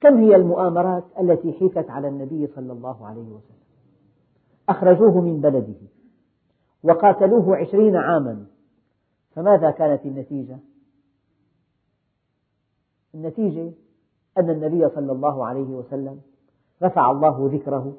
كم 0.00 0.16
هي 0.16 0.36
المؤامرات 0.36 1.04
التي 1.20 1.52
حيكت 1.52 1.90
على 1.90 2.08
النبي 2.08 2.46
صلى 2.46 2.72
الله 2.72 3.06
عليه 3.06 3.28
وسلم؟ 3.28 3.58
أخرجوه 4.68 5.20
من 5.20 5.40
بلده. 5.40 5.97
وقاتلوه 6.82 7.56
عشرين 7.56 7.96
عاما 7.96 8.46
فماذا 9.34 9.70
كانت 9.70 10.06
النتيجة؟ 10.06 10.58
النتيجة 13.14 13.72
أن 14.38 14.50
النبي 14.50 14.88
صلى 14.88 15.12
الله 15.12 15.46
عليه 15.46 15.74
وسلم 15.74 16.20
رفع 16.82 17.10
الله 17.10 17.50
ذكره 17.52 17.96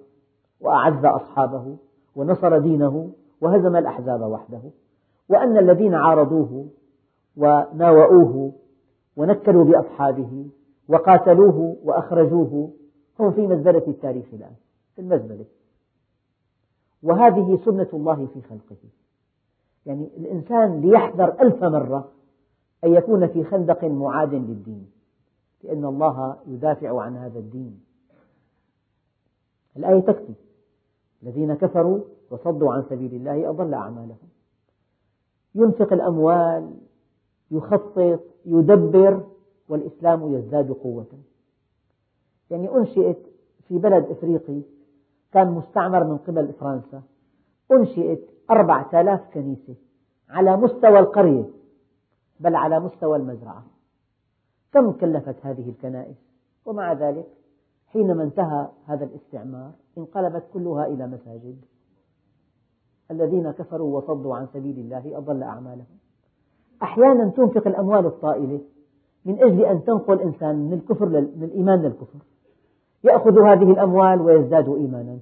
وأعز 0.62 1.06
أصحابه 1.06 1.78
ونصر 2.16 2.58
دينه 2.58 3.12
وهزم 3.42 3.76
الأحزاب 3.76 4.22
وحده 4.22 4.62
وأن 5.30 5.58
الذين 5.58 5.94
عارضوه 5.94 6.68
وناوؤوه 7.38 8.54
ونكلوا 9.18 9.64
بأصحابه 9.66 10.46
وقاتلوه 10.88 11.78
وأخرجوه 11.84 12.72
هم 13.20 13.32
في 13.32 13.48
مزبلة 13.48 13.84
التاريخ 13.88 14.26
الآن 14.34 14.56
في 14.96 15.02
المزبلة 15.02 15.46
وهذه 17.04 17.60
سنة 17.66 17.88
الله 17.94 18.28
في 18.34 18.42
خلقه. 18.42 18.78
يعني 19.86 20.10
الإنسان 20.18 20.82
ليحذر 20.82 21.42
ألف 21.42 21.64
مرة 21.64 22.12
أن 22.84 22.94
يكون 22.94 23.28
في 23.28 23.44
خندق 23.44 23.84
معاد 23.84 24.34
للدين 24.34 24.92
لأن 25.64 25.86
الله 25.86 26.38
يدافع 26.48 27.02
عن 27.02 27.18
هذا 27.18 27.40
الدين. 27.40 27.80
الآية 29.78 30.00
تكفي. 30.00 30.34
الذين 31.24 31.54
كفروا 31.54 32.00
وصدوا 32.32 32.74
عن 32.74 32.84
سبيل 32.90 33.14
الله 33.14 33.50
أضل 33.50 33.74
أعمالهم. 33.74 34.30
ينفق 35.56 35.94
الأموال 35.94 36.74
يخطط 37.52 38.20
يدبر 38.46 39.24
والإسلام 39.70 40.34
يزداد 40.34 40.72
قوة. 40.72 41.08
يعني 42.52 42.76
أنشئت 42.76 43.18
في 43.68 43.78
بلد 43.78 44.06
إفريقي 44.06 44.62
كان 45.34 45.52
مستعمر 45.52 46.04
من 46.04 46.18
قبل 46.18 46.54
فرنسا. 46.54 47.02
أنشئت 47.72 48.30
أربعة 48.52 49.02
آلاف 49.02 49.34
كنيسة 49.34 49.76
على 50.30 50.58
مستوى 50.58 51.00
القرية 51.00 51.50
بل 52.40 52.56
على 52.56 52.80
مستوى 52.80 53.18
المزرعة. 53.18 53.64
كم 54.74 54.92
كلفت 54.92 55.36
هذه 55.42 55.70
الكنائس؟ 55.70 56.16
ومع 56.66 56.94
ذلك 56.94 57.28
حينما 57.88 58.24
انتهى 58.24 58.68
هذا 58.86 59.06
الاستعمار 59.06 59.72
انقلبت 59.98 60.44
كلها 60.54 60.86
إلى 60.86 61.08
مساجد. 61.08 61.58
الذين 63.12 63.52
كفروا 63.52 63.98
وصدوا 63.98 64.36
عن 64.36 64.48
سبيل 64.54 64.80
الله 64.80 65.18
أضل 65.18 65.44
أعمالهم. 65.44 65.98
أحيانا 66.84 67.30
تنفق 67.30 67.68
الأموال 67.68 68.06
الطائلة 68.06 68.62
من 69.26 69.44
أجل 69.44 69.66
أن 69.66 69.84
تنقل 69.84 70.22
إنسان 70.22 70.56
من 70.56 70.74
الكفر 70.74 71.10
من 71.10 71.44
الإيمان 71.44 71.82
للكفر. 71.82 72.20
يأخذ 73.04 73.40
هذه 73.40 73.72
الأموال 73.72 74.22
ويزداد 74.22 74.70
إيمانا. 74.70 75.20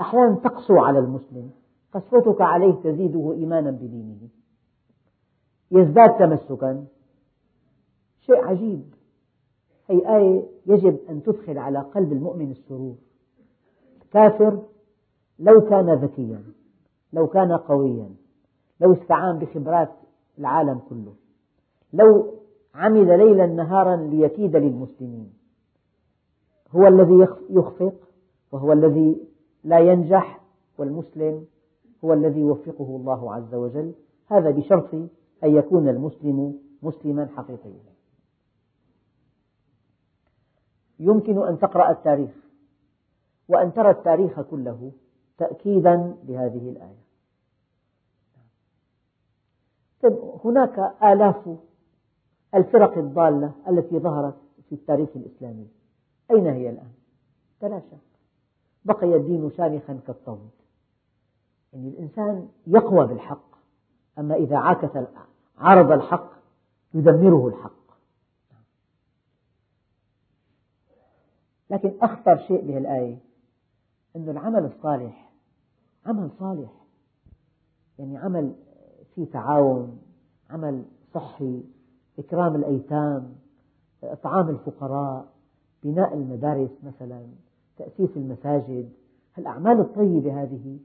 أحيانا 0.00 0.34
تقسو 0.34 0.78
على 0.78 0.98
المسلم 0.98 1.50
قسوتك 1.94 2.40
عليه 2.40 2.72
تزيده 2.72 3.32
إيمانا 3.32 3.70
بدينه. 3.70 4.28
يزداد 5.70 6.18
تمسكا. 6.18 6.84
شيء 8.20 8.44
عجيب. 8.44 8.94
هي 9.88 10.16
آية 10.16 10.42
يجب 10.66 10.98
أن 11.10 11.22
تدخل 11.22 11.58
على 11.58 11.78
قلب 11.78 12.12
المؤمن 12.12 12.50
السرور. 12.50 12.94
الكافر 14.02 14.62
لو 15.38 15.60
كان 15.60 15.94
ذكيا 15.94 16.42
لو 17.12 17.26
كان 17.26 17.52
قويا 17.52 18.10
لو 18.80 18.92
استعان 18.92 19.38
بخبرات 19.38 19.90
العالم 20.38 20.80
كله 20.88 21.14
لو 21.92 22.34
عمل 22.74 23.18
ليلا 23.18 23.46
نهارا 23.46 23.96
ليكيد 23.96 24.56
للمسلمين. 24.56 25.37
هو 26.70 26.86
الذي 26.86 27.26
يخفق 27.50 27.94
وهو 28.52 28.72
الذي 28.72 29.28
لا 29.64 29.78
ينجح 29.78 30.40
والمسلم 30.78 31.46
هو 32.04 32.12
الذي 32.12 32.40
يوفقه 32.40 32.96
الله 32.96 33.34
عز 33.34 33.54
وجل. 33.54 33.94
هذا 34.26 34.50
بشرط 34.50 34.94
أن 35.44 35.56
يكون 35.56 35.88
المسلم 35.88 36.58
مسلما 36.82 37.26
حقيقيا. 37.36 37.80
يمكن 40.98 41.46
أن 41.46 41.58
تقرأ 41.58 41.90
التاريخ 41.90 42.30
وأن 43.48 43.72
ترى 43.72 43.90
التاريخ 43.90 44.40
كله 44.40 44.92
تأكيدا 45.38 46.16
لهذه 46.24 46.68
الآية. 46.70 47.08
طيب 50.02 50.18
هناك 50.44 50.94
آلاف 51.02 51.56
الفرق 52.54 52.98
الضالة 52.98 53.52
التي 53.68 53.98
ظهرت 53.98 54.36
في 54.68 54.74
التاريخ 54.74 55.08
الإسلامي. 55.16 55.77
أين 56.30 56.46
هي 56.46 56.70
الآن؟ 56.70 56.92
تلاشى 57.60 57.96
بقي 58.84 59.16
الدين 59.16 59.50
شامخا 59.56 60.00
كالطود. 60.06 60.50
يعني 61.72 61.88
الإنسان 61.88 62.48
يقوى 62.66 63.06
بالحق 63.06 63.48
أما 64.18 64.34
إذا 64.34 64.56
عاكس 64.56 64.98
عارض 65.58 65.92
الحق 65.92 66.30
يدمره 66.94 67.48
الحق. 67.48 67.78
لكن 71.70 71.92
أخطر 72.02 72.36
شيء 72.36 72.66
بهالآية 72.66 73.18
أن 74.16 74.28
العمل 74.28 74.64
الصالح 74.64 75.30
عمل 76.06 76.30
صالح. 76.38 76.70
يعني 77.98 78.18
عمل 78.18 78.54
فيه 79.14 79.30
تعاون 79.30 80.02
عمل 80.50 80.84
صحي 81.14 81.64
إكرام 82.18 82.54
الأيتام 82.54 83.36
إطعام 84.02 84.48
الفقراء. 84.48 85.37
بناء 85.84 86.14
المدارس 86.14 86.70
مثلا 86.82 87.22
تأسيس 87.78 88.16
المساجد 88.16 88.88
الأعمال 89.38 89.80
الطيبة 89.80 90.42
هذه 90.42 90.78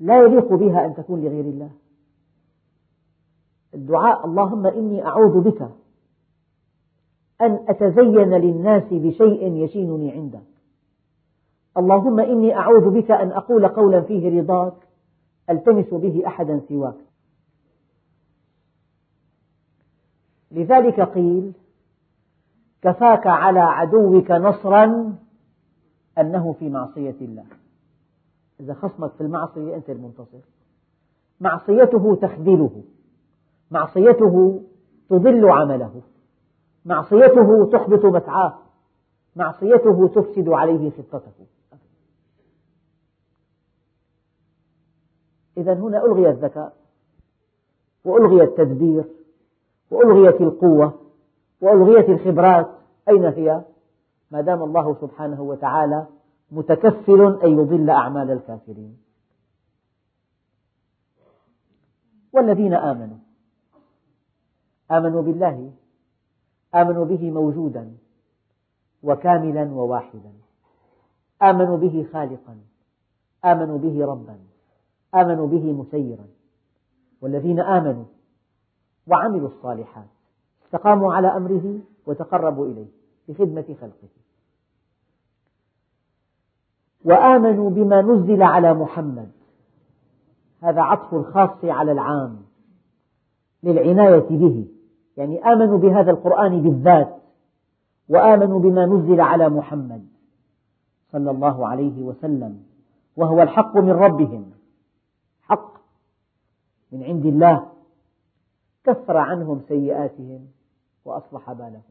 لا 0.00 0.22
يليق 0.22 0.54
بها 0.54 0.86
أن 0.86 0.94
تكون 0.94 1.24
لغير 1.24 1.44
الله؟ 1.44 1.70
الدعاء 3.74 4.26
اللهم 4.26 4.66
إني 4.66 5.06
أعوذ 5.06 5.40
بك 5.40 5.62
أن 7.40 7.64
أتزين 7.68 8.34
للناس 8.34 8.84
بشيء 8.90 9.52
يشينني 9.52 10.12
عندك. 10.12 10.42
اللهم 11.76 12.20
إني 12.20 12.56
أعوذ 12.56 12.90
بك 12.90 13.10
أن 13.10 13.32
أقول 13.32 13.68
قولا 13.68 14.00
فيه 14.00 14.40
رضاك 14.40 14.74
ألتمس 15.50 15.94
به 15.94 16.26
أحدا 16.26 16.60
سواك. 16.68 16.96
لذلك 20.50 21.00
قيل 21.00 21.52
كفاك 22.86 23.26
على 23.26 23.60
عدوك 23.60 24.30
نصرا 24.30 25.14
أنه 26.18 26.52
في 26.52 26.68
معصية 26.68 27.16
الله. 27.20 27.44
إذا 28.60 28.74
خصمك 28.74 29.12
في 29.12 29.20
المعصية 29.20 29.76
أنت 29.76 29.90
المنتصر. 29.90 30.38
معصيته 31.40 32.14
تخذله. 32.14 32.82
معصيته 33.70 34.62
تضل 35.08 35.48
عمله. 35.48 36.02
معصيته 36.84 37.70
تحبط 37.72 38.04
مسعاه 38.04 38.58
معصيته 39.36 40.08
تفسد 40.08 40.48
عليه 40.48 40.90
خطته. 40.90 41.46
إذا 45.56 45.74
هنا 45.74 46.04
ألغي 46.04 46.30
الذكاء 46.30 46.76
وألغي 48.04 48.42
التدبير 48.42 49.04
وألغيت 49.90 50.40
القوة. 50.40 51.05
وألغيت 51.60 52.08
الخبرات. 52.08 52.70
أين 53.08 53.24
هي؟ 53.24 53.64
ما 54.30 54.40
دام 54.40 54.62
الله 54.62 54.94
سبحانه 55.00 55.42
وتعالى 55.42 56.06
متكفل 56.50 57.40
أن 57.44 57.58
يضل 57.58 57.90
أعمال 57.90 58.30
الكافرين. 58.30 58.98
والذين 62.32 62.74
آمنوا 62.74 63.18
آمنوا 64.90 65.22
بالله 65.22 65.72
آمنوا 66.74 67.04
به 67.04 67.30
موجودا 67.30 67.96
وكاملا 69.02 69.64
وواحدا 69.64 70.32
آمنوا 71.42 71.76
به 71.76 72.06
خالقا 72.12 72.58
آمنوا 73.44 73.78
به 73.78 74.06
ربا 74.06 74.38
آمنوا 75.14 75.46
به 75.46 75.72
مسيرا. 75.72 76.26
والذين 77.20 77.60
آمنوا 77.60 78.04
وعملوا 79.06 79.48
الصالحات 79.48 80.15
استقاموا 80.66 81.14
على 81.14 81.28
أمره 81.28 81.78
وتقربوا 82.06 82.66
إليه 82.66 82.86
بخدمة 83.28 83.76
خلقه. 83.80 84.08
وآمنوا 87.04 87.70
بما 87.70 88.02
نزل 88.02 88.42
على 88.42 88.74
محمد. 88.74 89.30
هذا 90.62 90.80
عطف 90.80 91.14
الخاص 91.14 91.64
على 91.64 91.92
العام 91.92 92.36
للعناية 93.62 94.28
به. 94.30 94.66
يعني 95.16 95.44
آمنوا 95.44 95.78
بهذا 95.78 96.10
القرآن 96.10 96.62
بالذات 96.62 97.16
وآمنوا 98.08 98.60
بما 98.60 98.86
نزل 98.86 99.20
على 99.20 99.48
محمد 99.48 100.06
صلى 101.12 101.30
الله 101.30 101.66
عليه 101.66 102.02
وسلم 102.02 102.62
وهو 103.16 103.42
الحق 103.42 103.76
من 103.76 103.90
ربهم. 103.90 104.50
حق 105.42 105.72
من 106.92 107.02
عند 107.02 107.26
الله. 107.26 107.66
كفر 108.84 109.16
عنهم 109.16 109.60
سيئاتهم. 109.68 110.55
وأصلح 111.06 111.52
بالهم. 111.52 111.82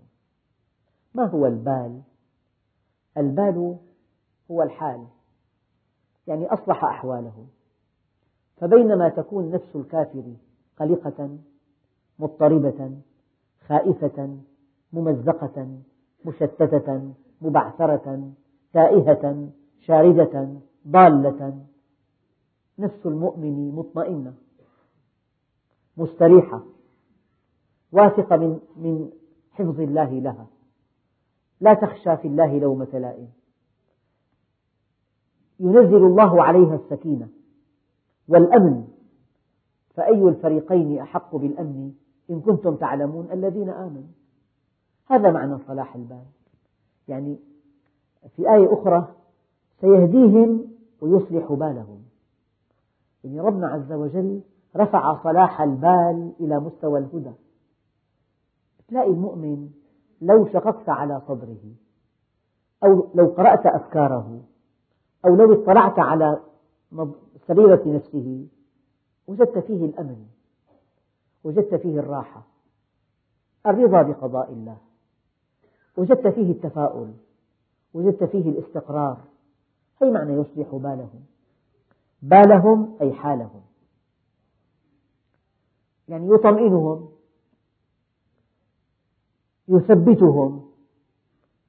ما 1.13 1.25
هو 1.25 1.45
البال؟ 1.45 2.01
البال 3.17 3.77
هو 4.51 4.63
الحال 4.63 5.07
يعني 6.27 6.45
أصلح 6.45 6.83
أحوالهم 6.83 7.47
فبينما 8.57 9.09
تكون 9.09 9.51
نفس 9.51 9.75
الكافر 9.75 10.23
قلقة 10.79 11.37
مضطربة 12.19 12.97
خائفة 13.67 14.37
ممزقة 14.93 15.79
مشتتة 16.25 17.13
مبعثرة 17.41 18.31
تائهة 18.73 19.49
شاردة 19.79 20.49
ضالة 20.87 21.65
نفس 22.79 23.05
المؤمن 23.05 23.75
مطمئنة 23.75 24.33
مستريحة. 25.97 26.74
واثقة 27.91 28.37
من 28.37 28.59
من 28.75 29.09
حفظ 29.51 29.79
الله 29.79 30.19
لها. 30.19 30.47
لا 31.61 31.73
تخشى 31.73 32.17
في 32.17 32.27
الله 32.27 32.59
لومة 32.59 32.89
لائم. 32.93 33.27
ينزل 35.59 36.05
الله 36.05 36.43
عليها 36.43 36.75
السكينة 36.75 37.29
والأمن. 38.27 38.87
فأي 39.95 40.23
الفريقين 40.29 40.99
أحق 40.99 41.35
بالأمن 41.35 41.93
إن 42.29 42.41
كنتم 42.41 42.75
تعلمون 42.75 43.31
الذين 43.31 43.69
آمنوا؟ 43.69 44.13
هذا 45.07 45.31
معنى 45.31 45.57
صلاح 45.67 45.95
البال 45.95 46.25
يعني 47.07 47.39
في 48.35 48.53
آية 48.53 48.73
أخرى 48.73 49.07
سيهديهم 49.81 50.67
ويصلح 51.01 51.53
بالهم. 51.53 52.03
يعني 53.23 53.39
ربنا 53.39 53.67
عز 53.67 53.91
وجل 53.91 54.41
رفع 54.75 55.23
صلاح 55.23 55.61
البال 55.61 56.33
إلى 56.39 56.59
مستوى 56.59 56.99
الهدى. 56.99 57.31
تلاقي 58.87 59.09
المؤمن 59.09 59.69
لو 60.21 60.47
شققت 60.47 60.89
على 60.89 61.21
صدره 61.27 61.75
أو 62.83 63.09
لو 63.15 63.25
قرأت 63.25 63.65
أفكاره 63.65 64.41
أو 65.25 65.35
لو 65.35 65.53
اطلعت 65.53 65.99
على 65.99 66.39
سريرة 67.47 67.83
نفسه 67.85 68.47
وجدت 69.27 69.57
فيه 69.57 69.85
الأمن 69.85 70.25
وجدت 71.43 71.75
فيه 71.75 71.99
الراحة 71.99 72.43
الرضا 73.65 74.01
بقضاء 74.01 74.51
الله 74.51 74.77
وجدت 75.97 76.27
فيه 76.27 76.51
التفاؤل 76.51 77.13
وجدت 77.93 78.23
فيه 78.23 78.49
الاستقرار 78.49 79.17
أي 80.03 80.11
معنى 80.11 80.33
يصلح 80.33 80.75
بالهم. 80.75 81.25
بالهم 82.21 82.97
أي 83.01 83.13
حالهم. 83.13 83.61
يعني 86.07 86.29
يطمئنهم 86.29 87.09
يثبتهم 89.67 90.65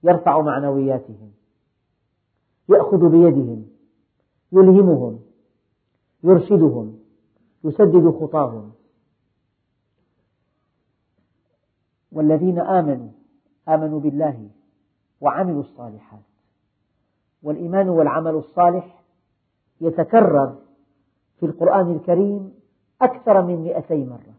يرفع 0.02 0.40
معنوياتهم 0.40 1.32
يأخذ 2.68 3.08
بيدهم 3.10 3.66
يلهمهم 4.52 5.20
يرشدهم 6.24 6.98
يسدد 7.64 8.10
خطاهم. 8.20 8.72
والذين 12.12 12.58
آمنوا 12.58 13.08
آمنوا 13.68 14.00
بالله 14.00 14.48
وعملوا 15.20 15.60
الصالحات. 15.60 16.20
والإيمان 17.42 17.88
والعمل 17.88 18.34
الصالح 18.34 19.02
يتكرر 19.80 20.58
في 21.40 21.46
القرآن 21.46 21.92
الكريم 21.92 22.54
أكثر 23.02 23.42
من 23.42 23.56
مئتي 23.56 24.04
مرة. 24.04 24.34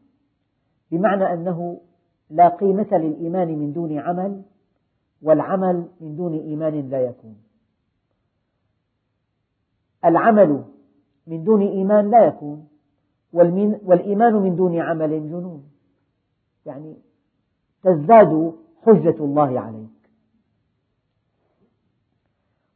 بمعنى 0.92 1.34
أنه 1.34 1.82
لا 2.30 2.48
قيمة 2.48 2.88
للإيمان 2.92 3.48
من 3.48 3.74
دون 3.74 4.00
عمل 4.00 4.42
والعمل 5.22 5.88
من 6.02 6.16
دون 6.16 6.34
إيمان 6.34 6.90
لا 6.90 7.02
يكون. 7.02 7.38
العمل 10.06 10.64
من 11.28 11.44
دون 11.44 11.62
إيمان 11.62 12.12
لا 12.12 12.26
يكون 12.26 12.68
والإيمان 13.34 14.34
من 14.34 14.56
دون 14.56 14.80
عمل 14.80 15.30
جنون. 15.30 15.70
يعني 16.66 16.96
تزداد 17.84 18.54
حجة 18.84 19.24
الله 19.24 19.60
عليك. 19.60 19.90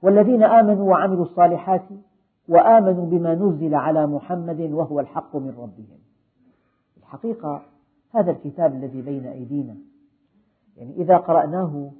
والذين 0.01 0.43
آمنوا 0.43 0.89
وعملوا 0.89 1.25
الصالحات 1.25 1.85
وآمنوا 2.47 3.05
بما 3.05 3.35
نزل 3.35 3.75
على 3.75 4.07
محمد 4.07 4.61
وهو 4.61 4.99
الحق 4.99 5.35
من 5.35 5.49
ربهم. 5.49 5.99
الحقيقة 6.97 7.70
هذا 8.13 8.31
الكتاب 8.31 8.73
الذي 8.73 9.01
بين 9.01 9.25
أيدينا. 9.25 9.77
يعني 10.77 10.95
إذا 10.95 11.17
قرأناه 11.17 11.91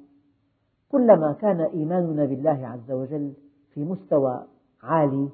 كلما 0.88 1.32
كان 1.32 1.60
إيماننا 1.60 2.24
بالله 2.24 2.66
عز 2.66 2.90
وجل 2.90 3.32
في 3.74 3.84
مستوى 3.84 4.44
عالي 4.82 5.28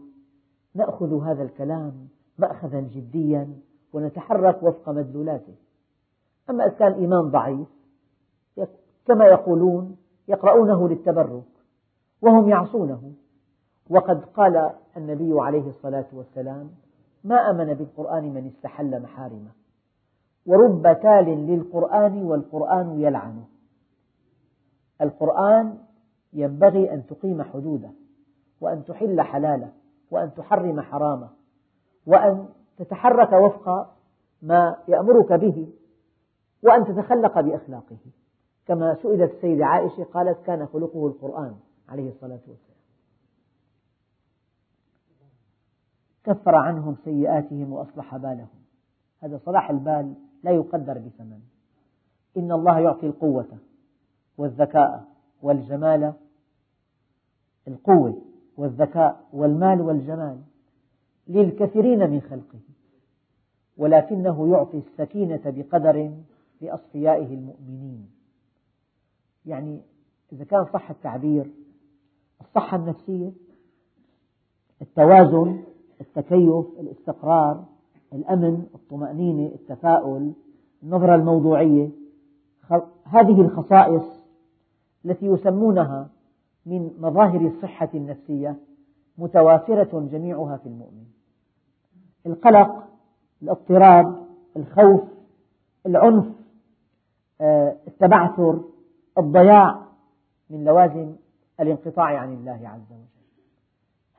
نأخذ 0.75 1.23
هذا 1.23 1.43
الكلام 1.43 2.09
مأخذا 2.39 2.81
جديا 2.81 3.57
ونتحرك 3.93 4.63
وفق 4.63 4.89
مدلولاته. 4.89 5.55
أما 6.51 6.67
إذا 6.67 6.75
كان 6.75 6.93
الإيمان 6.93 7.31
ضعيف 7.31 7.69
كما 9.07 9.25
يقولون 9.25 9.97
يقرؤونه 10.29 10.89
للتبرك 10.89 11.45
وهم 12.23 12.49
يعصونه. 12.49 13.13
وقد 13.91 14.25
قال 14.25 14.71
النبي 14.97 15.41
عليه 15.41 15.69
الصلاة 15.69 16.07
والسلام 16.13 16.71
ما 17.25 17.51
أمن 17.51 17.75
بالقرآن 17.75 18.35
من 18.35 18.47
استحل 18.47 19.03
محارمه. 19.03 19.51
ورب 20.49 20.83
تال 20.83 21.47
للقرآن 21.47 22.25
والقرآن 22.25 23.01
يلعنه. 23.01 23.45
القرآن 25.01 25.79
ينبغي 26.33 26.95
أن 26.95 27.07
تقيم 27.07 27.43
حدوده 27.43 27.91
وأن 28.61 28.85
تحل 28.85 29.21
حلاله 29.21 29.73
وأن 30.11 30.35
تحرم 30.35 30.81
حرامه 30.81 31.29
وأن 32.07 32.49
تتحرك 32.77 33.33
وفق 33.33 33.95
ما 34.43 34.77
يأمرك 34.89 35.33
به 35.33 35.73
وأن 36.63 36.85
تتخلق 36.85 37.41
بأخلاقه. 37.41 37.99
كما 38.67 38.95
سئلت 39.03 39.33
السيدة 39.35 39.67
عائشة 39.67 40.05
قالت 40.05 40.47
كان 40.47 40.67
خلقه 40.67 41.07
القرآن 41.07 41.57
عليه 41.89 42.09
الصلاة 42.09 42.41
والسلام. 42.49 42.79
كفر 46.25 46.55
عنهم 46.55 46.97
سيئاتهم 47.05 47.73
وأصلح 47.73 48.17
بالهم. 48.17 48.59
هذا 49.21 49.41
صلاح 49.45 49.71
البال 49.71 50.15
لا 50.43 50.51
يقدر 50.51 50.99
بثمن. 50.99 51.41
إن 52.37 52.53
الله 52.53 52.81
يعطي 52.81 53.07
القوة 53.07 53.59
والذكاء 54.39 55.09
والجمال. 55.43 56.13
القوة 57.69 58.23
والذكاء 58.57 59.25
والمال 59.33 59.81
والجمال 59.81 60.41
للكثيرين 61.29 62.11
من 62.11 62.21
خلقه. 62.21 62.61
ولكنه 63.77 64.51
يعطي 64.51 64.79
السكينة 64.79 65.43
بقدر 65.45 66.13
لأصفيائه 66.61 67.35
المؤمنين. 67.35 68.11
يعني 69.47 69.81
إذا 70.33 70.45
كان 70.45 70.65
صح 70.65 70.91
التعبير 70.91 71.51
الصحة 72.41 72.77
النفسية 72.77 73.33
التوازن 74.83 75.63
التكيف 76.01 76.67
الاستقرار 76.81 77.65
الأمن 78.13 78.67
الطمأنينة 78.75 79.55
التفاؤل 79.55 80.33
النظرة 80.83 81.15
الموضوعية 81.15 81.91
هذه 83.05 83.41
الخصائص 83.41 84.03
التي 85.05 85.27
يسمونها 85.27 86.09
من 86.67 86.91
مظاهر 86.99 87.47
الصحة 87.47 87.89
النفسية 87.95 88.57
متوافرة 89.19 90.09
جميعها 90.13 90.57
في 90.57 90.67
المؤمن. 90.67 91.05
القلق 92.27 92.85
الاضطراب 93.43 94.27
الخوف 94.57 95.03
العنف 95.87 96.27
آه، 97.41 97.77
التبعثر 97.89 98.61
الضياع 99.19 99.83
من 100.51 100.65
لوازم 100.65 101.17
الانقطاع 101.61 102.19
عن 102.19 102.33
الله 102.33 102.69
عز 102.69 102.93
وجل. 102.93 103.19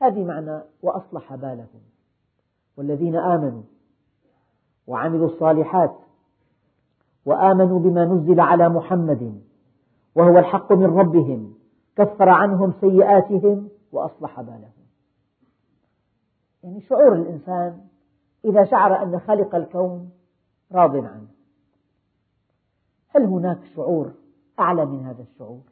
هذه 0.00 0.24
معنى 0.24 0.60
وأصلح 0.82 1.34
بالهم 1.34 1.80
والذين 2.76 3.16
آمنوا 3.16 3.62
وعملوا 4.90 5.26
الصالحات 5.26 5.96
وآمنوا 7.24 7.78
بما 7.78 8.04
نزل 8.04 8.40
على 8.40 8.68
محمد 8.68 9.40
وهو 10.14 10.38
الحق 10.38 10.72
من 10.72 10.98
ربهم 10.98 11.54
كفر 11.96 12.28
عنهم 12.28 12.72
سيئاتهم 12.80 13.68
وأصلح 13.92 14.40
بالهم. 14.40 14.70
يعني 16.62 16.80
شعور 16.80 17.12
الإنسان 17.12 17.80
إذا 18.44 18.64
شعر 18.64 19.02
أن 19.02 19.20
خالق 19.20 19.54
الكون 19.54 20.10
راض 20.72 20.96
عنه. 20.96 21.28
هل 23.08 23.24
هناك 23.24 23.64
شعور 23.64 24.12
أعلى 24.58 24.86
من 24.86 25.06
هذا 25.06 25.22
الشعور؟ 25.22 25.62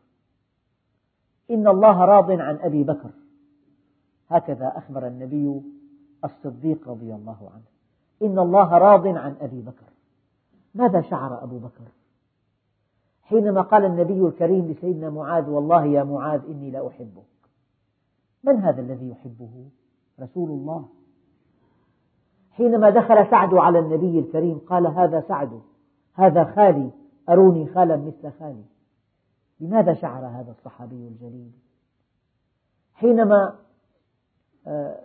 إن 1.50 1.68
الله 1.68 2.04
راض 2.04 2.31
عن 2.31 2.57
أبي 2.57 2.85
بكر. 2.85 3.11
هكذا 4.28 4.72
أخبر 4.76 5.07
النبي 5.07 5.62
الصديق 6.24 6.88
رضي 6.88 7.14
الله 7.14 7.50
عنه. 7.54 7.78
إن 8.22 8.38
الله 8.38 8.78
راض 8.78 9.07
عن 9.07 9.37
أبي 9.40 9.61
بكر. 9.61 9.87
ماذا 10.74 11.00
شعر 11.00 11.42
أبو 11.42 11.59
بكر؟ 11.59 11.85
حينما 13.22 13.61
قال 13.61 13.85
النبي 13.85 14.26
الكريم 14.26 14.68
لسيدنا 14.70 15.11
معاذ 15.11 15.48
والله 15.48 15.85
يا 15.85 16.04
معاذ 16.04 16.40
إني 16.48 16.70
لأحبك 16.70 17.22
من 18.44 18.57
هذا 18.57 18.81
الذي 18.81 19.11
يحبه؟ 19.11 19.68
رسول 20.20 20.50
الله. 20.50 20.88
حينما 22.50 22.90
دخل 22.90 23.31
سعد 23.31 23.54
على 23.54 23.78
النبي 23.78 24.18
الكريم 24.18 24.59
قال 24.59 24.87
هذا 24.87 25.20
سعد 25.20 25.61
هذا 26.14 26.44
خالي 26.44 26.90
أروني 27.28 27.66
خالا 27.66 27.96
مثل 27.96 28.33
خالي. 28.40 28.64
لماذا 29.61 29.94
شعر 29.94 30.26
هذا 30.26 30.50
الصحابي 30.50 31.09
الجليل؟ 31.09 31.52
حينما 32.94 33.54
آه، 34.66 34.98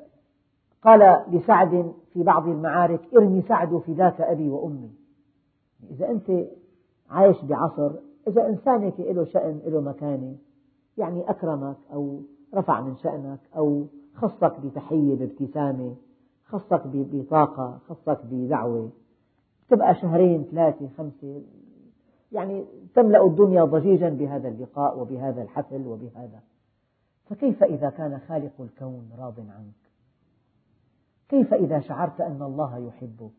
قال 0.83 1.23
لسعد 1.31 1.93
في 2.13 2.23
بعض 2.23 2.47
المعارك 2.47 3.01
ارمي 3.15 3.41
سعد 3.41 3.77
فداك 3.77 4.21
أبي 4.21 4.49
وأمي. 4.49 4.91
إذا 5.91 6.09
أنت 6.09 6.47
عايش 7.09 7.41
بعصر 7.41 7.91
إذا 8.27 8.47
إنسان 8.47 8.91
له 8.99 9.25
شأن 9.25 9.61
له 9.65 9.81
مكانة 9.81 10.35
يعني 10.97 11.29
أكرمك 11.29 11.77
أو 11.93 12.21
رفع 12.55 12.81
من 12.81 12.95
شأنك 12.95 13.39
أو 13.57 13.85
خصك 14.15 14.59
بتحية 14.59 15.15
بابتسامة 15.15 15.95
خصك 16.45 16.81
بطاقة 16.85 17.79
خصك 17.87 18.19
بدعوة. 18.31 18.89
تبقى 19.69 19.95
شهرين 19.95 20.43
ثلاثة 20.51 20.89
خمسة. 20.97 21.41
يعني 22.31 22.65
تملأ 22.95 23.25
الدنيا 23.25 23.63
ضجيجا 23.63 24.09
بهذا 24.09 24.47
اللقاء 24.47 24.99
وبهذا 24.99 25.41
الحفل 25.41 25.87
وبهذا. 25.87 26.39
فكيف 27.25 27.63
إذا 27.63 27.89
كان 27.89 28.19
خالق 28.19 28.61
الكون 28.61 29.09
راض 29.19 29.39
عنك؟ 29.39 29.82
كيف 31.33 31.53
إذا 31.53 31.79
شعرت 31.79 32.21
أن 32.21 32.41
الله 32.41 32.77
يحبك؟ 32.77 33.31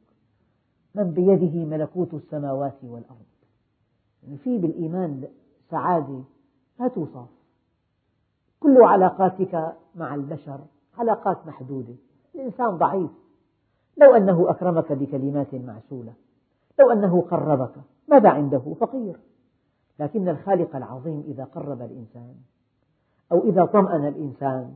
من 0.95 1.11
بيده 1.11 1.65
ملكوت 1.65 2.15
السماوات 2.15 2.75
والأرض. 2.83 3.27
يعني 4.23 4.37
في 4.37 4.59
بالإيمان 4.59 5.29
سعادة 5.71 6.23
لا 6.81 6.89
توصف. 6.89 7.29
كل 8.61 8.83
علاقاتك 8.83 9.73
مع 9.95 10.15
البشر 10.15 10.61
علاقات 10.99 11.47
محدودة. 11.47 11.95
الإنسان 12.35 12.69
ضعيف. 12.69 13.11
لو 13.97 14.15
أنه 14.15 14.51
أكرمك 14.51 14.93
بكلمات 14.93 15.55
معسولة 15.55 16.13
لو 16.81 16.91
أنه 16.91 17.21
قربك 17.21 17.75
ماذا 18.09 18.29
عنده؟ 18.29 18.75
فقير. 18.81 19.17
لكن 19.99 20.29
الخالق 20.29 20.77
العظيم 20.77 21.25
إذا 21.29 21.45
قرب 21.45 21.83
الإنسان 21.83 22.35
أو 23.33 23.45
إذا 23.45 23.65
طمأن 23.65 24.07
الإنسان 24.07 24.75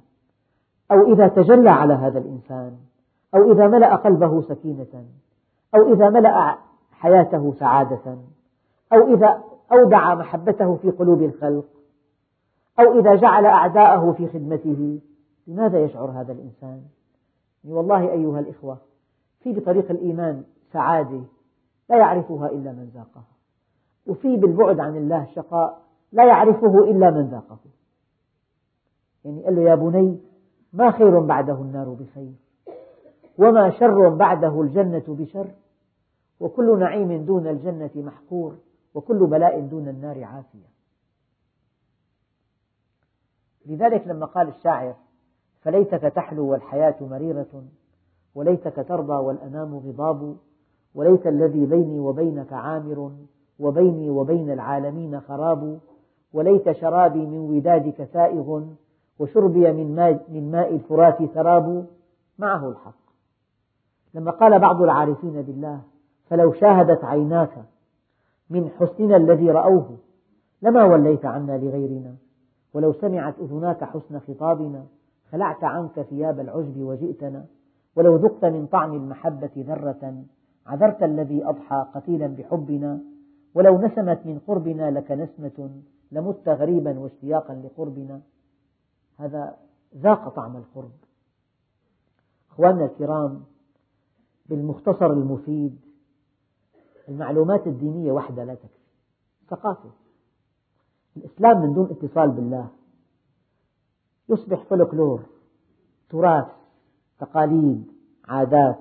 أو 0.90 1.12
إذا 1.12 1.28
تجلى 1.28 1.70
على 1.70 1.94
هذا 1.94 2.18
الإنسان 2.18 2.78
أو 3.35 3.53
إذا 3.53 3.69
ملأ 3.69 3.97
قلبه 3.97 4.43
سكينة 4.43 5.05
أو 5.75 5.93
إذا 5.93 6.11
ملأ 6.11 6.59
حياته 6.93 7.55
سعادة 7.59 8.19
أو 8.93 9.14
إذا 9.14 9.43
أودع 9.73 10.14
محبته 10.14 10.77
في 10.77 10.91
قلوب 10.91 11.23
الخلق 11.23 11.64
أو 12.81 12.99
إذا 13.01 13.14
جعل 13.14 13.47
أعداءه 13.47 14.12
في 14.12 14.29
خدمته. 14.29 15.01
لماذا 15.47 15.85
يشعر 15.85 16.11
هذا 16.11 16.33
الإنسان؟ 16.33 16.83
والله 17.64 18.12
أيها 18.12 18.41
الإخوة 18.41 18.79
في 19.41 19.53
بطريق 19.53 19.91
الإيمان 19.91 20.45
سعادة 20.73 21.21
لا 21.91 21.97
يعرفها 21.99 22.51
إلا 22.51 22.73
من 22.73 22.91
ذاقها 22.95 23.25
وفي 24.07 24.37
بالبعد 24.37 24.81
عن 24.81 24.97
الله 24.97 25.27
شقاء 25.35 25.83
لا 26.12 26.25
يعرفه 26.25 26.85
إلا 26.85 27.11
من 27.11 27.29
ذاقه. 27.29 27.59
يعني 29.25 29.45
قال 29.45 29.57
له 29.57 29.62
يا 29.62 29.75
بني 29.75 30.19
ما 30.73 30.91
خير 30.91 31.21
بعده 31.21 31.55
النار 31.55 31.88
بخير؟ 31.88 32.33
وما 33.38 33.70
شر 33.70 34.09
بعده 34.09 34.61
الجنة 34.61 35.05
بشر. 35.09 35.51
وكل 36.40 36.79
نعيم 36.79 37.24
دون 37.24 37.46
الجنة 37.46 37.90
محقور. 37.96 38.55
وكل 38.94 39.27
بلاء 39.27 39.61
دون 39.61 39.88
النار 39.88 40.24
عافية. 40.24 40.68
لذلك 43.66 44.07
لما 44.07 44.27
قال 44.27 44.48
الشاعر 44.48 44.94
فليتك 45.61 46.01
تحلو 46.01 46.51
والحياة 46.51 46.94
مريرة 47.01 47.64
وليتك 48.35 48.85
ترضى 48.88 49.12
والأنام 49.12 49.74
غضاب 49.74 50.37
وليت 50.94 51.27
الذي 51.27 51.66
بيني 51.66 52.01
وبينك 52.01 52.53
عامر 52.53 53.12
وبيني 53.59 54.11
وبين 54.11 54.51
العالمين 54.51 55.20
خراب 55.20 55.79
وليت 56.33 56.72
شرابي 56.72 57.27
من 57.27 57.38
ودادك 57.38 58.05
سائغ 58.12 58.62
وشربي 59.18 59.72
من 59.72 59.94
ماء, 60.51 60.74
الفرات 60.74 61.35
سراب. 61.35 61.87
معه 62.38 62.68
الحق. 62.68 63.08
لما 64.14 64.31
قال 64.31 64.59
بعض 64.59 64.83
العارفين 64.83 65.42
بالله 65.42 65.81
فلو 66.31 66.53
شاهدت 66.53 67.05
عيناك 67.05 67.64
من 68.51 68.71
حسننا 68.71 69.16
الذي 69.16 69.51
رأوه 69.51 69.97
لما 70.62 70.85
وليت 70.85 71.25
عنا 71.25 71.59
لغيرنا؟ 71.59 72.14
ولو 72.75 72.92
سمعت 72.92 73.38
أذناك 73.38 73.85
حسن 73.85 74.18
خطابنا 74.18 74.87
خلعت 75.33 75.64
عنك 75.64 76.01
ثياب 76.01 76.40
العجب 76.40 76.81
وجئتنا؟ 76.83 77.44
ولو 77.97 78.16
ذقت 78.16 78.44
من 78.44 78.66
طعم 78.66 78.94
المحبة 78.94 79.51
ذرة 79.57 80.25
عذرت 80.66 81.03
الذي 81.03 81.44
أضحى 81.44 81.87
قتيلا 81.94 82.27
بحبنا؟ 82.27 83.01
ولو 83.55 83.79
نسمت 83.79 84.27
من 84.27 84.38
قربنا 84.47 84.90
لك 84.90 85.12
نسمة 85.12 85.71
لمت 86.12 86.49
غريبا 86.49 86.99
واشتياقا 86.99 87.55
لقربنا؟ 87.55 88.21
هذا 89.18 89.57
ذاق 89.97 90.29
طعم 90.29 90.57
القرب. 90.57 90.92
أخواننا 92.51 92.85
الكرام 92.85 93.42
بالمختصر 94.48 95.06
المفيد. 95.06 95.80
المعلومات 97.08 97.66
الدينية 97.66 98.12
وحدها 98.12 98.44
لا 98.44 98.54
تكفي. 98.54 98.68
ثقافة. 99.48 99.90
الإسلام 101.16 101.62
من 101.62 101.74
دون 101.74 101.90
اتصال 101.90 102.30
بالله. 102.30 102.68
يصبح 104.28 104.64
فولكلور 104.64 105.22
تراث 106.11 106.46
تقاليد 107.18 107.92
عادات. 108.28 108.78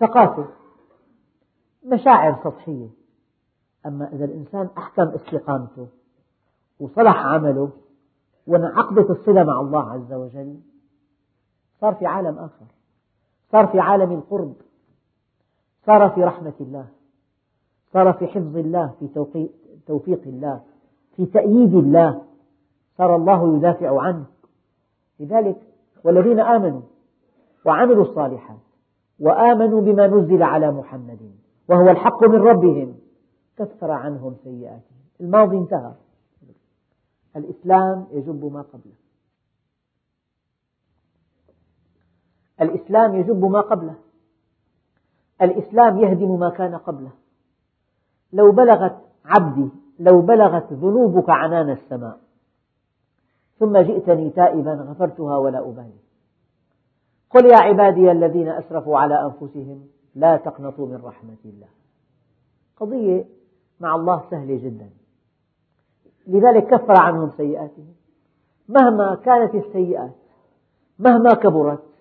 ثقافة. 0.00 0.48
مشاعر 1.84 2.44
سطحية. 2.44 2.88
أما 3.86 4.12
إذا 4.12 4.24
الإنسان 4.24 4.68
أحكم 4.78 5.08
استقامته 5.08 5.88
وصلح 6.80 7.16
عمله 7.16 7.70
وانعقدت 8.46 9.10
الصلة 9.10 9.44
مع 9.44 9.60
الله 9.60 9.90
عز 9.90 10.12
وجل 10.12 10.60
صار 11.80 11.94
في 11.94 12.06
عالم 12.06 12.38
آخر. 12.38 12.66
صار 13.54 13.66
في 13.66 13.80
عالم 13.80 14.12
القرب 14.12 14.54
صار 15.86 16.10
في 16.10 16.24
رحمة 16.24 16.52
الله 16.60 16.86
صار 17.92 18.12
في 18.12 18.26
حفظ 18.26 18.56
الله 18.56 18.94
في 19.00 19.08
توفيق 19.86 20.22
الله 20.26 20.60
في 21.16 21.26
تأييد 21.26 21.74
الله 21.74 22.22
صار 22.98 23.16
الله 23.16 23.56
يدافع 23.56 24.02
عنه 24.02 24.24
لذلك 25.20 25.56
والذين 26.04 26.40
آمنوا 26.40 26.80
وعملوا 27.66 28.04
الصالحات 28.04 28.58
وآمنوا 29.20 29.80
بما 29.80 30.06
نزل 30.06 30.42
على 30.42 30.70
محمد 30.70 31.32
وهو 31.68 31.90
الحق 31.90 32.24
من 32.24 32.40
ربهم 32.40 32.94
كفر 33.56 33.90
عنهم 33.90 34.36
سيئاتهم. 34.44 34.98
الماضي 35.20 35.56
انتهى. 35.56 35.92
الإسلام 37.36 38.06
يجب 38.12 38.52
ما 38.52 38.62
قبله. 38.62 39.03
الإسلام 42.60 43.14
يجب 43.14 43.44
ما 43.44 43.60
قبله. 43.60 43.94
الإسلام 45.42 45.98
يهدم 45.98 46.38
ما 46.38 46.50
كان 46.50 46.74
قبله. 46.74 47.10
لو 48.32 48.52
بلغت 48.52 48.96
عبدي 49.24 49.68
لو 49.98 50.20
بلغت 50.20 50.72
ذنوبك 50.72 51.30
عنان 51.30 51.70
السماء. 51.70 52.18
ثم 53.58 53.78
جئتني 53.78 54.30
تائبا 54.30 54.74
غفرتها 54.74 55.36
ولا 55.36 55.58
أبالي. 55.58 56.00
قل 57.30 57.46
يا 57.46 57.58
عبادي 57.62 58.10
الذين 58.10 58.48
أسرفوا 58.48 58.98
على 58.98 59.24
أنفسهم 59.24 59.86
لا 60.14 60.36
تقنطوا 60.36 60.86
من 60.86 61.00
رحمة 61.04 61.36
الله. 61.44 61.68
قضية 62.76 63.24
مع 63.80 63.94
الله 63.94 64.22
سهلة 64.30 64.56
جدا. 64.56 64.90
لذلك 66.26 66.66
كفر 66.66 67.00
عنهم 67.00 67.30
سيئاتهم. 67.36 67.94
مهما 68.68 69.14
كانت 69.14 69.54
السيئات 69.54 70.14
مهما 70.98 71.34
كبرت 71.34 71.93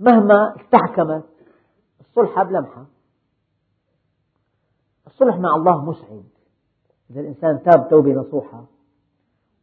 مهما 0.00 0.56
استحكمت. 0.56 1.24
الصلح 2.00 2.42
بلمحة 2.42 2.86
الصلح 5.06 5.36
مع 5.36 5.56
الله 5.56 5.84
مسعد. 5.84 6.24
إذا 7.10 7.20
الإنسان 7.20 7.62
تاب 7.62 7.88
توبة 7.90 8.12
نصوحة 8.12 8.64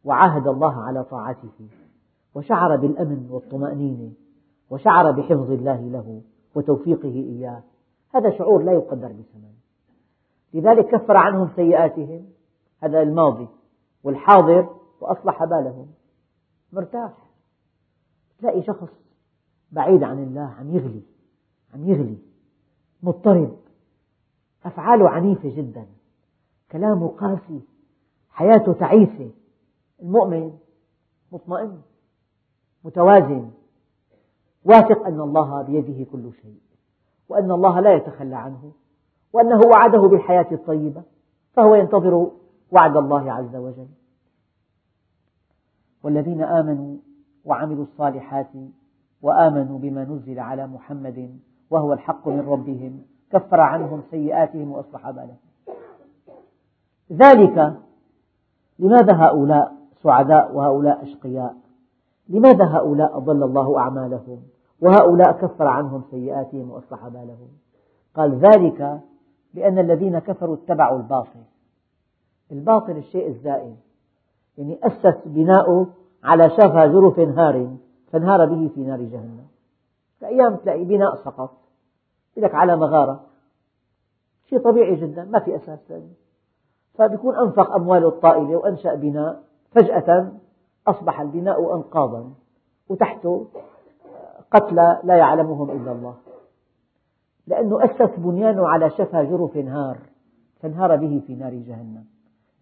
وعاهد 0.04 0.46
الله 0.46 0.82
على 0.82 1.04
طاعته 1.04 1.68
وشعر 2.34 2.76
بالأمن 2.76 3.30
والطمأنينة 3.30 4.12
وشعر 4.70 5.10
بحفظ 5.10 5.50
الله 5.50 5.80
له 5.80 6.22
وتوفيقه 6.54 7.14
إياه. 7.14 7.62
هذا 8.14 8.38
شعور 8.38 8.62
لا 8.62 8.72
يقدر 8.72 9.08
بثمن. 9.08 9.54
لذلك 10.54 10.86
كفر 10.86 11.16
عنهم 11.16 11.50
سيئاتهم. 11.56 12.26
هذا 12.80 13.02
الماضي 13.02 13.48
والحاضر 14.04 14.76
وأصلح 15.00 15.44
بالهم. 15.44 15.86
مرتاح. 16.72 17.12
تلاقي 18.38 18.62
شخص 18.62 18.88
بعيد 19.74 20.02
عن 20.02 20.22
الله 20.22 20.54
عم 20.58 20.70
يغلي 20.70 21.02
عم 21.74 21.88
يغلي 21.88 22.18
مضطرب. 23.02 23.56
أفعاله 24.64 25.08
عنيفة 25.08 25.56
جدا. 25.56 25.86
كلامه 26.72 27.08
قاسي. 27.08 27.60
حياته 28.30 28.72
تعيسة. 28.72 29.30
المؤمن 30.02 30.58
مطمئن 31.32 31.80
متوازن. 32.84 33.50
واثق 34.64 35.06
أن 35.06 35.20
الله 35.20 35.62
بيده 35.62 36.10
كل 36.12 36.32
شيء 36.42 36.60
وأن 37.28 37.50
الله 37.50 37.80
لا 37.80 37.94
يتخلى 37.94 38.36
عنه 38.36 38.72
وأنه 39.32 39.60
وعده 39.66 40.00
بالحياة 40.00 40.46
الطيبة 40.52 41.02
فهو 41.52 41.74
ينتظر 41.74 42.30
وعد 42.70 42.96
الله 42.96 43.32
عز 43.32 43.56
وجل. 43.56 43.88
والذين 46.02 46.42
آمنوا 46.42 46.96
وعملوا 47.44 47.84
الصالحات 47.84 48.50
وآمنوا 49.24 49.78
بما 49.78 50.04
نزل 50.04 50.38
على 50.40 50.66
محمد 50.66 51.38
وهو 51.70 51.92
الحق 51.92 52.28
من 52.28 52.40
ربهم 52.40 53.02
كفر 53.30 53.60
عنهم 53.60 54.02
سيئاتهم 54.10 54.72
وأصلح 54.72 55.10
بالهم. 55.10 55.36
ذلك 57.12 57.76
لماذا 58.78 59.12
هؤلاء 59.12 59.74
سعداء 60.02 60.56
وهؤلاء 60.56 61.02
أشقياء؟ 61.02 61.56
لماذا 62.28 62.64
هؤلاء 62.64 63.16
أضل 63.16 63.42
الله 63.42 63.78
أعمالهم؟ 63.78 64.42
وهؤلاء 64.80 65.32
كفر 65.32 65.66
عنهم 65.66 66.02
سيئاتهم 66.10 66.70
وأصلح 66.70 67.08
بالهم. 67.08 67.48
قال 68.14 68.34
ذلك 68.38 69.00
لأن 69.54 69.78
الذين 69.78 70.18
كفروا 70.18 70.54
اتبعوا 70.54 70.98
الباطل. 70.98 71.40
الباطل 72.52 72.96
الشيء 72.96 73.28
الزائل. 73.28 73.74
يعني 74.58 74.78
أسس 74.82 75.18
بناؤه 75.26 75.86
على 76.24 76.50
شفا 76.50 76.86
جرف 76.86 77.18
هار. 77.18 77.76
فانهار 78.14 78.46
به 78.46 78.70
في 78.74 78.80
نار 78.80 79.02
جهنم. 79.02 79.46
أيام 80.24 80.56
تلاقي 80.56 80.84
بناء 80.84 81.16
سقط. 81.16 81.50
لك 82.36 82.54
على 82.54 82.76
مغارة 82.76 83.20
شيء 84.48 84.58
طبيعي 84.58 84.94
جدا 84.94 85.24
ما 85.24 85.38
في 85.38 85.56
أساس 85.56 85.90
له 85.90 86.08
فبيكون 86.94 87.34
أنفق 87.36 87.72
أمواله 87.74 88.08
الطائلة 88.08 88.56
وأنشأ 88.56 88.94
بناء. 88.94 89.42
فجأة 89.70 90.32
أصبح 90.86 91.20
البناء 91.20 91.76
أنقاضا. 91.76 92.30
وتحته 92.88 93.46
قتلى 94.50 95.00
لا 95.04 95.16
يعلمهم 95.16 95.70
إلا 95.70 95.92
الله. 95.92 96.14
لأنه 97.46 97.84
أسس 97.84 98.18
بنيانه 98.18 98.68
على 98.68 98.90
شفا 98.90 99.22
جرف 99.22 99.56
هار. 99.56 99.98
فانهار 100.60 100.96
به 100.96 101.22
في 101.26 101.34
نار 101.34 101.54
جهنم. 101.54 102.04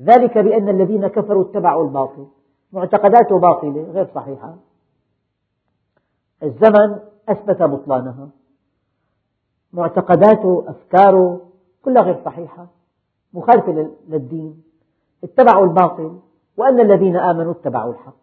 ذلك 0.02 0.38
بأن 0.38 0.68
الذين 0.68 1.06
كفروا 1.06 1.44
اتبعوا 1.44 1.84
الباطل. 1.84 2.26
معتقداته 2.72 3.38
باطلة 3.38 3.82
غير 3.82 4.06
صحيحة. 4.14 4.54
الزمن 6.42 6.98
أثبت 7.28 7.62
بطلانها 7.62 8.28
معتقداته 9.72 10.64
أفكاره 10.68 11.40
كلها 11.82 12.02
غير 12.02 12.24
صحيحة 12.24 12.66
مخالفة 13.32 13.90
للدين 14.08 14.62
اتبعوا 15.24 15.66
الباطل 15.66 16.18
وأن 16.56 16.80
الذين 16.80 17.16
آمنوا 17.16 17.52
اتبعوا 17.52 17.92
الحق. 17.92 18.22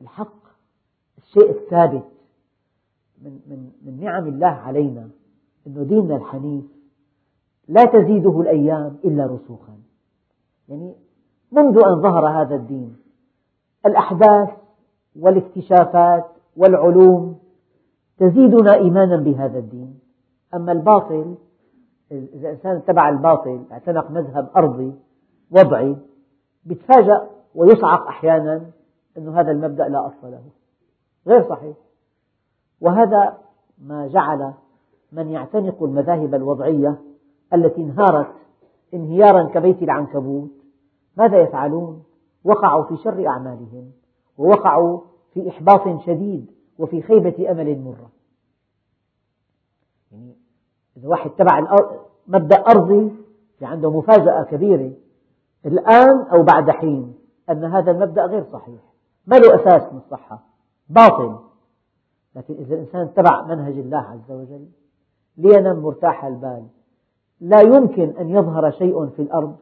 الحق 0.00 0.46
الشيء 1.18 1.50
الثابت 1.50 2.04
من, 3.22 3.40
من, 3.46 3.70
من 3.82 4.00
نعم 4.04 4.26
الله 4.28 4.46
علينا 4.46 5.08
أن 5.66 5.86
ديننا 5.86 6.16
الحنيف 6.16 6.64
لا 7.68 7.84
تزيده 7.84 8.40
الأيام 8.40 8.96
إلا 9.04 9.26
رسوخا. 9.26 9.78
يعني 10.68 10.94
منذ 11.52 11.78
أن 11.84 12.02
ظهر 12.02 12.28
هذا 12.28 12.54
الدين 12.54 12.96
الأحداث 13.86 14.48
والاكتشافات 15.16 16.35
والعلوم 16.56 17.38
تزيدنا 18.18 18.74
إيمانا 18.74 19.16
بهذا 19.16 19.58
الدين. 19.58 19.98
أما 20.54 20.72
الباطل 20.72 21.34
إذا 22.12 22.48
الإنسان 22.48 22.76
اتبع 22.76 23.08
الباطل 23.08 23.64
اعتنق 23.72 24.10
مذهب 24.10 24.50
أرضي 24.56 24.92
وضعي 25.50 25.96
يتفاجأ 26.66 27.28
ويصعق 27.54 28.06
أحيانا 28.06 28.70
أن 29.18 29.28
هذا 29.28 29.50
المبدأ 29.50 29.88
لا 29.88 30.06
أصل 30.06 30.30
له. 30.30 30.42
غير 31.26 31.48
صحيح. 31.48 31.76
وهذا 32.80 33.38
ما 33.82 34.06
جعل 34.06 34.52
من 35.12 35.28
يعتنق 35.28 35.82
المذاهب 35.82 36.34
الوضعية 36.34 36.98
التي 37.54 37.80
انهارت 37.80 38.32
انهيارا 38.94 39.44
كبيت 39.44 39.82
العنكبوت. 39.82 40.50
ماذا 41.16 41.38
يفعلون؟ 41.38 42.02
وقعوا 42.44 42.84
في 42.84 42.96
شر 42.96 43.26
أعمالهم 43.26 43.90
ووقعوا 44.38 45.00
في 45.36 45.48
إحباط 45.48 46.02
شديد 46.06 46.50
وفي 46.78 47.02
خيبة 47.02 47.50
أمل 47.50 47.80
مرة. 47.80 48.10
يعني 50.12 50.36
إذا 50.96 51.08
واحد 51.08 51.30
تبع 51.30 51.76
مبدأ 52.28 52.56
أرضي 52.56 53.12
في 53.58 53.64
عنده 53.64 53.90
مفاجأة 53.90 54.42
كبيرة 54.42 54.92
الآن 55.66 56.20
أو 56.20 56.42
بعد 56.42 56.70
حين 56.70 57.14
أن 57.50 57.64
هذا 57.64 57.90
المبدأ 57.90 58.26
غير 58.26 58.44
صحيح. 58.52 58.80
ما 59.26 59.36
له 59.36 59.54
أساس 59.54 59.92
من 59.92 59.98
الصحة. 59.98 60.42
باطل. 60.88 61.36
لكن 62.36 62.54
إذا 62.54 62.74
الإنسان 62.74 63.00
اتبع 63.00 63.42
منهج 63.42 63.78
الله 63.78 63.98
عز 63.98 64.30
وجل 64.30 64.66
لينم 65.36 65.78
مرتاح 65.78 66.24
البال. 66.24 66.66
لا 67.40 67.60
يمكن 67.60 68.14
أن 68.20 68.30
يظهر 68.30 68.70
شيء 68.70 69.06
في 69.06 69.22
الأرض 69.22 69.56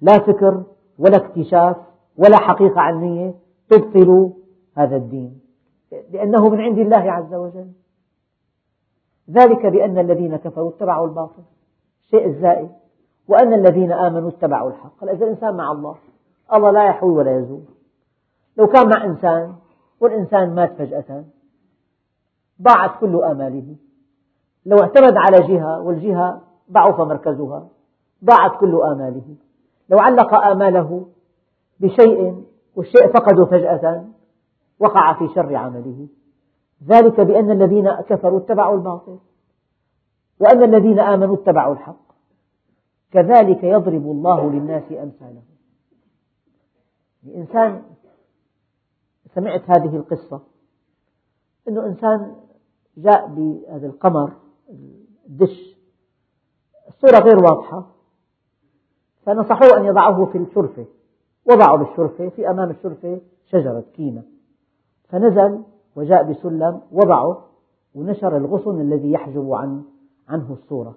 لا 0.00 0.18
فكر 0.18 0.62
ولا 0.98 1.16
اكتشاف 1.16 1.76
ولا 2.16 2.36
حقيقة 2.36 2.80
علمية 2.80 3.34
تبطل 3.70 4.32
هذا 4.78 4.96
الدين. 4.96 5.40
لأنه 6.10 6.48
من 6.48 6.60
عند 6.60 6.78
الله 6.78 7.12
عز 7.12 7.34
وجل. 7.34 7.70
ذلك 9.30 9.66
بأن 9.66 9.98
الذين 9.98 10.36
كفروا 10.36 10.70
اتبعوا 10.70 11.06
الباطل. 11.06 11.42
الشيء 12.04 12.26
الزائد. 12.26 12.70
وأن 13.28 13.54
الذين 13.54 13.92
آمنوا 13.92 14.28
اتبعوا 14.28 14.70
الحق. 14.70 15.04
إذا 15.04 15.24
الإنسان 15.24 15.56
مع 15.56 15.72
الله. 15.72 15.96
الله 16.54 16.70
لا 16.70 16.84
يحوي 16.84 17.10
ولا 17.10 17.38
يزول. 17.38 17.62
لو 18.56 18.66
كان 18.66 18.88
مع 18.88 19.04
إنسان 19.04 19.54
والإنسان 20.00 20.54
مات 20.54 20.72
فجأة 20.72 21.24
ضاعت 22.62 23.00
كل 23.00 23.22
آماله. 23.22 23.76
لو 24.66 24.78
اعتمد 24.78 25.16
على 25.16 25.48
جهة 25.48 25.80
والجهة 25.80 26.40
ضعف 26.72 27.00
مركزها 27.00 27.68
ضاعت 28.24 28.60
كل 28.60 28.80
آماله. 28.82 29.36
لو 29.88 29.98
علق 29.98 30.34
آماله 30.34 31.06
بشيء 31.80 32.44
والشيء 32.76 33.12
فقده 33.12 33.44
فجأة 33.44 34.04
وقع 34.80 35.18
في 35.18 35.34
شر 35.34 35.56
عمله. 35.56 36.08
ذلك 36.84 37.20
بأن 37.20 37.50
الذين 37.50 37.90
كفروا 37.90 38.38
اتبعوا 38.38 38.76
الباطل 38.76 39.18
وأن 40.40 40.62
الذين 40.62 41.00
آمنوا 41.00 41.36
اتبعوا 41.36 41.74
الحق. 41.74 42.08
كذلك 43.10 43.64
يضرب 43.64 44.10
الله 44.10 44.50
للناس 44.50 44.92
أمثالهم. 44.92 45.42
إنسان 47.34 47.82
سمعت 49.34 49.70
هذه 49.70 49.96
القصة 49.96 50.42
أنه 51.68 51.86
إنسان 51.86 52.36
جاء 52.96 53.26
بهذا 53.26 53.86
القمر 53.86 54.32
الدش 55.26 55.76
الصورة 56.88 57.18
غير 57.24 57.36
واضحة. 57.36 57.86
فنصحوه 59.22 59.80
أن 59.80 59.84
يضعه 59.84 60.24
في 60.24 60.38
الشرفة. 60.38 60.86
وضعه 61.50 61.76
بالشرفة 61.76 62.28
في 62.28 62.50
أمام 62.50 62.70
الشرفة 62.70 63.20
شجرة 63.46 63.84
كيمة 63.94 64.37
فنزل 65.08 65.62
وجاء 65.96 66.32
بسلم 66.32 66.80
وضعه 66.92 67.44
ونشر 67.94 68.36
الغصن 68.36 68.80
الذي 68.80 69.12
يحجب 69.12 69.52
عن 69.52 69.82
عنه 70.28 70.52
الصورة. 70.52 70.94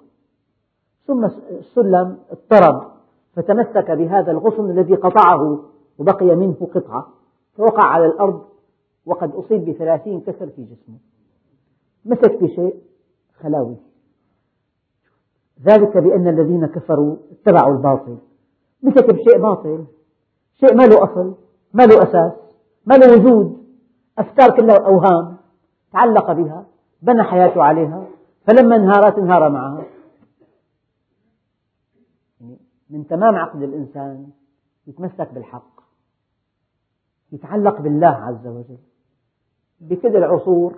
ثم 1.07 1.25
السلم 1.25 2.17
اضطرب 2.31 2.91
فتمسك 3.33 3.91
بهذا 3.91 4.31
الغصن 4.31 4.69
الذي 4.69 4.95
قطعه 4.95 5.63
وبقي 5.99 6.35
منه 6.35 6.67
قطعة 6.75 7.07
فوقع 7.53 7.83
على 7.83 8.05
الأرض 8.05 8.43
وقد 9.05 9.35
أصيب 9.35 9.65
بثلاثين 9.65 10.21
كسر 10.21 10.47
في 10.47 10.63
جسمه. 10.63 10.97
مسك 12.05 12.43
بشيء 12.43 12.75
خلاوي. 13.39 13.75
ذلك 15.65 15.97
بأن 15.97 16.27
الذين 16.27 16.65
كفروا 16.65 17.15
اتبعوا 17.31 17.73
الباطل. 17.73 18.17
مسك 18.83 19.13
بشيء 19.13 19.37
باطل. 19.37 19.85
شيء 20.59 20.75
ما 20.75 20.83
له 20.83 21.03
أصل 21.03 21.35
ما 21.73 21.83
له 21.83 22.03
أساس 22.03 22.31
ما 22.85 22.95
له 22.95 23.13
وجود. 23.13 23.60
أفكار 24.17 24.57
كلها 24.57 24.77
أوهام 24.85 25.37
تعلق 25.93 26.31
بها 26.31 26.65
بنى 27.01 27.23
حياته 27.23 27.63
عليها 27.63 28.07
فلما 28.47 28.75
انهارت 28.75 29.17
انهار 29.17 29.49
معها. 29.49 29.83
يعني 32.41 32.57
من 32.89 33.07
تمام 33.07 33.35
عقل 33.35 33.63
الإنسان 33.63 34.27
يتمسك 34.87 35.33
بالحق 35.33 35.81
يتعلق 37.31 37.81
بالله 37.81 38.07
عز 38.07 38.47
وجل 38.47 38.77
بكل 39.79 40.17
العصور 40.17 40.75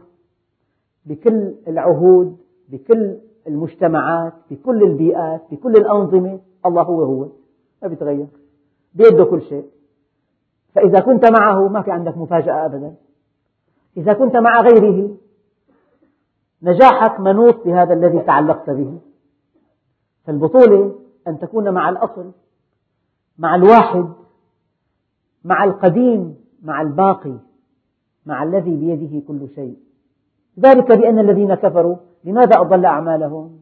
بكل 1.06 1.56
العهود 1.68 2.38
بكل 2.70 3.18
المجتمعات 3.48 4.34
بكل 4.52 4.84
البيئات 4.84 5.42
بكل 5.52 5.72
الأنظمة. 5.72 6.40
الله 6.66 6.82
هو 6.82 7.04
هو 7.04 7.28
ما 7.82 7.88
بيتغير 7.88 8.28
بيده 8.94 9.26
كل 9.26 9.42
شيء. 9.42 9.70
فإذا 10.76 11.00
كنت 11.00 11.26
معه 11.26 11.68
ما 11.68 11.82
في 11.82 11.92
عندك 11.92 12.18
مفاجأة 12.18 12.66
أبدا. 12.66 12.96
إذا 13.98 14.14
كنت 14.14 14.36
مع 14.36 14.62
غيره 14.62 15.18
نجاحك 16.64 17.20
منوط 17.20 17.66
بهذا 17.66 17.94
الذي 17.94 18.20
تعلقت 18.20 18.70
به. 18.70 19.00
فالبطولة 20.26 20.96
أن 21.28 21.40
تكون 21.40 21.74
مع 21.74 21.90
الأصل 21.90 22.32
مع 23.38 23.56
الواحد 23.56 24.10
مع 25.44 25.64
القديم 25.64 26.36
مع 26.64 26.82
الباقي 26.82 27.38
مع 28.26 28.44
الذي 28.44 28.76
بيده 28.76 29.28
كل 29.28 29.50
شيء. 29.56 29.78
ذلك 30.60 30.92
بأن 30.92 31.20
الذين 31.20 31.56
كفروا 31.56 31.96
لماذا 32.24 32.62
أضل 32.62 32.86
أعمالهم؟ 32.86 33.62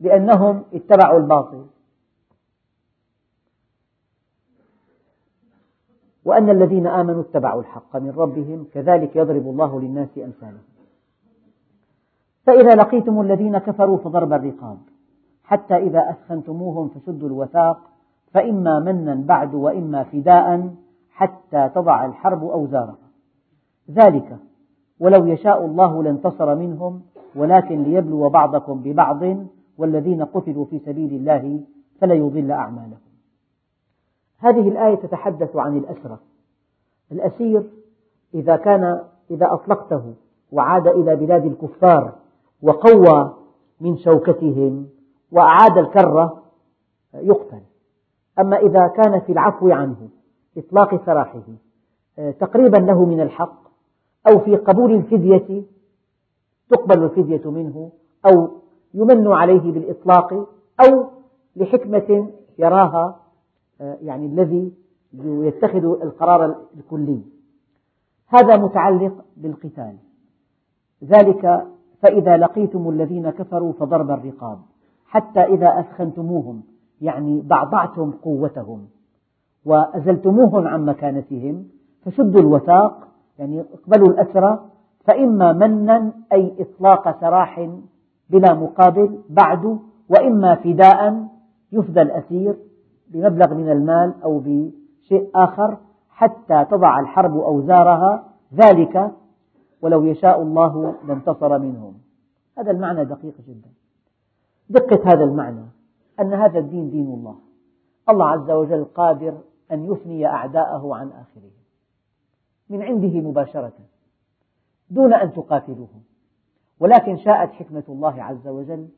لأنهم 0.00 0.64
اتبعوا 0.74 1.18
الباطل. 1.18 1.66
وأن 6.24 6.50
الذين 6.50 6.86
آمنوا 6.86 7.20
اتبعوا 7.20 7.60
الحق 7.60 7.96
من 7.96 8.10
ربهم 8.10 8.66
كذلك 8.72 9.16
يضرب 9.16 9.46
الله 9.46 9.80
للناس 9.80 10.08
أمثالهم. 10.18 10.62
فإذا 12.46 12.74
لقيتم 12.74 13.20
الذين 13.20 13.58
كفروا 13.58 13.98
فضرب 13.98 14.32
الرقاب. 14.32 14.78
حتى 15.44 15.76
إذا 15.76 16.10
أثخنتموهم 16.10 16.88
فشدوا 16.88 17.28
الوثاق 17.28 17.78
فإما 18.32 18.80
منا 18.80 19.14
بعد 19.14 19.54
وإما 19.54 20.02
فداء 20.04 20.74
حتى 21.10 21.68
تضع 21.74 22.04
الحرب 22.04 22.44
أوزارها. 22.44 22.96
ذلك 23.90 24.36
ولو 25.00 25.26
يشاء 25.26 25.64
الله 25.66 26.02
لانتصر 26.02 26.54
منهم 26.54 27.02
ولكن 27.36 27.82
ليبلو 27.82 28.28
بعضكم 28.28 28.82
ببعض 28.82 29.22
والذين 29.78 30.24
قتلوا 30.24 30.64
في 30.64 30.78
سبيل 30.78 31.12
الله 31.14 31.60
فلا 32.00 32.14
يضل 32.14 32.50
أعمالهم. 32.50 33.03
هذه 34.44 34.68
الآية 34.68 34.94
تتحدث 34.94 35.56
عن 35.56 35.76
الأسرة 35.76 36.20
الأسير 37.12 37.70
إذا 38.34 38.56
كان 38.56 39.00
إذا 39.30 39.52
أطلقته 39.52 40.14
وعاد 40.52 40.86
إلى 40.86 41.16
بلاد 41.16 41.44
الكفار 41.46 42.12
وقوى 42.62 43.34
من 43.80 43.98
شوكتهم 43.98 44.88
وأعاد 45.32 45.78
الكرة 45.78 46.42
يقتل. 47.14 47.60
أما 48.38 48.56
إذا 48.56 48.86
كان 48.86 49.20
في 49.20 49.32
العفو 49.32 49.70
عنه 49.70 50.08
إطلاق 50.58 51.06
سراحه 51.06 51.42
تقريبا 52.40 52.76
له 52.76 53.04
من 53.04 53.20
الحق 53.20 53.64
أو 54.28 54.38
في 54.38 54.56
قبول 54.56 54.94
الفدية 54.94 55.62
تقبل 56.70 57.02
الفدية 57.02 57.50
منه 57.50 57.90
أو 58.26 58.48
يمن 58.94 59.32
عليه 59.32 59.72
بالإطلاق 59.72 60.32
أو 60.86 61.04
لحكمة 61.56 62.30
يراها 62.58 63.23
يعني 63.80 64.26
الذي 64.26 64.72
يتخذ 65.24 65.84
القرار 65.84 66.56
الكلي. 66.76 67.20
هذا 68.28 68.56
متعلق 68.56 69.24
بالقتال. 69.36 69.96
ذلك 71.04 71.66
فإذا 72.02 72.36
لقيتم 72.36 72.88
الذين 72.88 73.30
كفروا 73.30 73.72
فضرب 73.72 74.10
الرقاب. 74.10 74.58
حتى 75.06 75.40
إذا 75.40 75.80
أثخنتموهم 75.80 76.62
يعني 77.00 77.40
ضعضعتم 77.40 78.10
قوتهم. 78.10 78.86
وأزلتموهم 79.64 80.68
عن 80.68 80.84
مكانتهم 80.84 81.64
فشدوا 82.04 82.40
الوثاق 82.40 83.08
يعني 83.38 83.60
اقبلوا 83.60 84.08
الأسرى 84.08 84.70
فإما 85.04 85.52
منا 85.52 86.12
أي 86.32 86.54
إطلاق 86.58 87.20
سراح 87.20 87.70
بلا 88.30 88.54
مقابل 88.54 89.18
بعد 89.30 89.78
وإما 90.08 90.54
فداء 90.54 91.28
يفدى 91.72 92.02
الأسير. 92.02 92.56
بمبلغ 93.08 93.54
من 93.54 93.70
المال 93.70 94.14
أو 94.24 94.38
بشيء 94.38 95.30
آخر 95.34 95.78
حتى 96.10 96.64
تضع 96.64 97.00
الحرب 97.00 97.38
أوزارها 97.38 98.24
ذلك 98.54 99.12
ولو 99.82 100.04
يشاء 100.04 100.42
الله 100.42 100.94
لانتصر 101.06 101.58
منهم. 101.58 101.94
هذا 102.58 102.70
المعنى 102.70 103.04
دقيق 103.04 103.34
جدا. 103.48 103.68
دقة 104.70 105.12
هذا 105.12 105.24
المعنى 105.24 105.64
أن 106.20 106.34
هذا 106.34 106.58
الدين 106.58 106.90
دين 106.90 107.06
الله. 107.06 107.36
الله 108.08 108.26
عز 108.26 108.50
وجل 108.50 108.84
قادر 108.84 109.34
أن 109.72 109.84
يفني 109.84 110.26
أعداءه 110.26 110.94
عن 110.94 111.08
آخرهم. 111.08 111.50
من 112.70 112.82
عنده 112.82 113.20
مباشرة 113.20 113.72
دون 114.90 115.14
أن 115.14 115.32
تقاتلوهم. 115.32 116.02
ولكن 116.80 117.16
شاءت 117.16 117.50
حكمة 117.52 117.84
الله 117.88 118.22
عز 118.22 118.48
وجل 118.48 118.88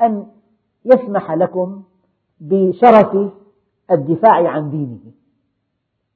أن 0.00 0.26
يسمح 0.84 1.32
لكم 1.32 1.82
بشرف 2.40 3.32
الدفاع 3.90 4.48
عن 4.48 4.70
دينه. 4.70 5.12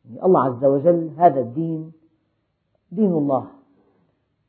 يعني 0.04 0.24
الله 0.24 0.44
عز 0.44 0.64
وجل 0.64 1.10
هذا 1.16 1.40
الدين 1.40 1.92
دين 2.92 3.12
الله 3.12 3.46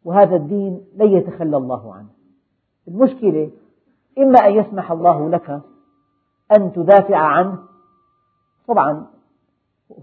وهذا 0.04 0.36
الدين 0.36 0.82
لن 0.96 1.12
يتخلى 1.12 1.58
الله 1.58 1.94
عنه. 1.94 2.10
المشكلة 2.88 3.52
إما 4.18 4.40
أن 4.40 4.54
يسمح 4.54 4.92
الله 4.92 5.30
لك 5.30 5.62
أن 6.58 6.72
تدافع 6.74 7.18
عنه 7.18 7.60
طبعا 8.68 9.08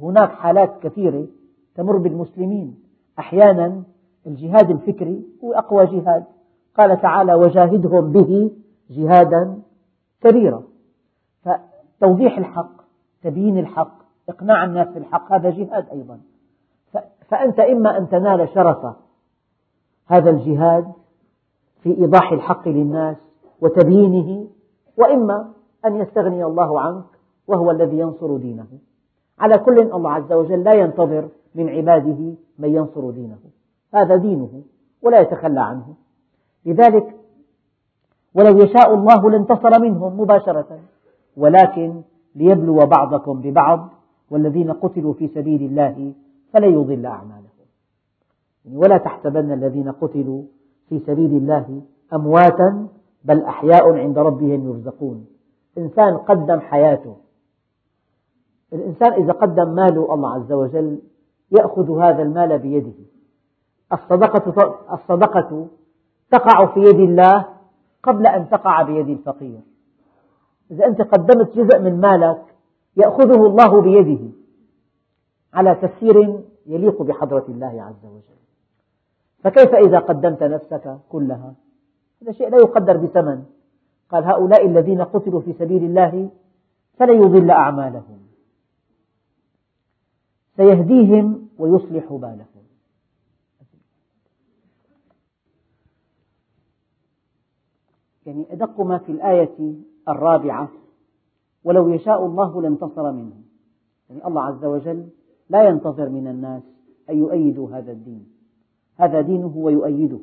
هناك 0.01 0.31
حالات 0.31 0.83
كثيرة 0.83 1.27
تمر 1.75 1.97
بالمسلمين. 1.97 2.83
أحيانا 3.19 3.83
الجهاد 4.27 4.71
الفكري 4.71 5.27
هو 5.45 5.53
أقوى 5.53 5.87
جهاد. 5.87 6.25
قال 6.77 7.01
تعالى 7.01 7.35
وجاهدهم 7.35 8.12
به 8.12 8.51
جهادا 8.91 9.62
كبيرا. 10.21 10.62
فتوضيح 11.43 12.39
الحق 12.39 12.88
تبيين 13.23 13.59
الحق 13.59 13.99
إقناع 14.29 14.64
الناس 14.64 14.89
بالحق 14.89 15.33
هذا 15.33 15.51
جهاد 15.51 15.89
أيضا. 15.93 16.21
فأنت 17.29 17.61
إما 17.61 17.99
أن 17.99 18.09
تنال 18.09 18.49
شرف 18.55 18.87
هذا 20.07 20.31
الجهاد 20.31 20.93
في 21.83 21.99
إيضاح 21.99 22.33
الحق 22.33 22.69
للناس 22.69 23.16
وتبيينه 23.61 24.47
وإما 24.97 25.53
أن 25.85 25.97
يستغني 25.97 26.45
الله 26.45 26.81
عنك 26.81 27.05
وهو 27.47 27.71
الذي 27.71 27.99
ينصر 27.99 28.37
دينه. 28.37 28.66
على 29.39 29.59
كل 29.59 29.81
الله 29.81 30.11
عز 30.11 30.33
وجل 30.33 30.64
لا 30.64 30.73
ينتظر 30.73 31.29
من 31.55 31.69
عباده 31.69 32.35
من 32.59 32.75
ينصر 32.75 33.11
دينه. 33.11 33.39
هذا 33.95 34.16
دينه 34.16 34.62
ولا 35.03 35.21
يتخلى 35.21 35.61
عنه. 35.61 35.95
لذلك 36.66 37.19
ولو 38.35 38.59
يشاء 38.59 38.95
الله 38.95 39.31
لانتصر 39.31 39.81
منهم 39.81 40.21
مباشرة 40.21 40.81
ولكن 41.37 42.03
ليبلو 42.39 42.86
بعضكم 42.86 43.41
ببعض 43.41 43.89
والذين 44.30 44.72
قتلوا 44.72 45.12
في 45.12 45.28
سبيل 45.28 45.62
الله 45.62 46.12
فلن 46.53 46.72
يضل 46.72 47.07
أعمالهم. 47.07 47.49
ولا 48.72 48.99
تحسبن 48.99 49.53
الذين 49.53 49.93
قتلوا 49.93 50.43
في 50.89 50.99
سبيل 50.99 51.36
الله 51.36 51.82
أمواتا 52.14 52.89
بل 53.24 53.43
أحياء 53.43 53.93
عند 53.93 54.18
ربهم 54.18 54.68
يرزقون. 54.68 55.26
إنسان 55.78 56.16
قدم 56.16 56.61
حياته. 56.61 57.16
الإنسان 58.72 59.12
إذا 59.12 59.32
قدم 59.32 59.74
ماله 59.74 60.14
الله 60.14 60.34
عز 60.34 60.53
وجل 60.53 60.99
يأخذ 61.51 61.99
هذا 61.99 62.22
المال 62.22 62.59
بيده. 62.59 62.99
الصدقة, 63.93 64.74
الصدقة 64.93 65.66
تقع 66.30 66.66
في 66.66 66.80
يد 66.80 67.01
الله 67.01 67.47
قبل 68.03 68.26
أن 68.26 68.49
تقع 68.49 68.82
بيد 68.82 69.09
الفقير. 69.09 69.61
إذا 70.71 70.87
أنت 70.87 71.03
قدمت 71.03 71.57
جزء 71.57 71.79
من 71.79 72.01
مالك 72.01 72.45
يأخذه 72.97 73.47
الله 73.47 73.81
بيده 73.81 74.33
على 75.55 75.75
تفسير 75.75 76.43
يليق 76.66 77.03
بحضرة 77.03 77.45
الله 77.49 77.83
عز 77.83 78.07
وجل. 78.07 78.39
فكيف 79.39 79.75
إذا 79.75 79.99
قدمت 79.99 80.43
نفسك 80.43 80.99
كلها؟ 81.09 81.55
هذا 82.23 82.33
شيء 82.33 82.49
لا 82.49 82.59
يقدر 82.59 82.97
بثمن. 82.97 83.45
قال 84.11 84.25
هؤلاء 84.25 84.66
الذين 84.66 85.03
قتلوا 85.03 85.41
في 85.41 85.53
سبيل 85.53 85.85
الله 85.85 86.31
فلن 86.95 87.23
يضل 87.23 87.51
أعمالهم. 87.51 88.19
سيهديهم 90.57 91.49
ويصلح 91.59 92.12
بالهم. 92.12 92.47
يعني 98.27 98.53
أدق 98.53 98.81
ما 98.81 98.99
في 98.99 99.12
الآية 99.12 99.75
الرابعة. 100.09 100.69
ولو 101.65 101.89
يشاء 101.89 102.27
الله 102.27 102.63
لانتصر 102.63 103.13
منهم. 103.13 103.43
يعني 104.11 104.27
الله 104.27 104.43
عز 104.43 104.65
وجل 104.65 105.09
لا 105.51 105.69
ينتظر 105.69 106.09
من 106.09 106.27
الناس 106.27 106.63
أن 107.11 107.19
يؤيدوا 107.19 107.71
هذا 107.71 107.93
الدين. 107.93 108.27
هذا 108.97 109.21
دينه 109.21 109.53
ويؤيده 109.57 110.21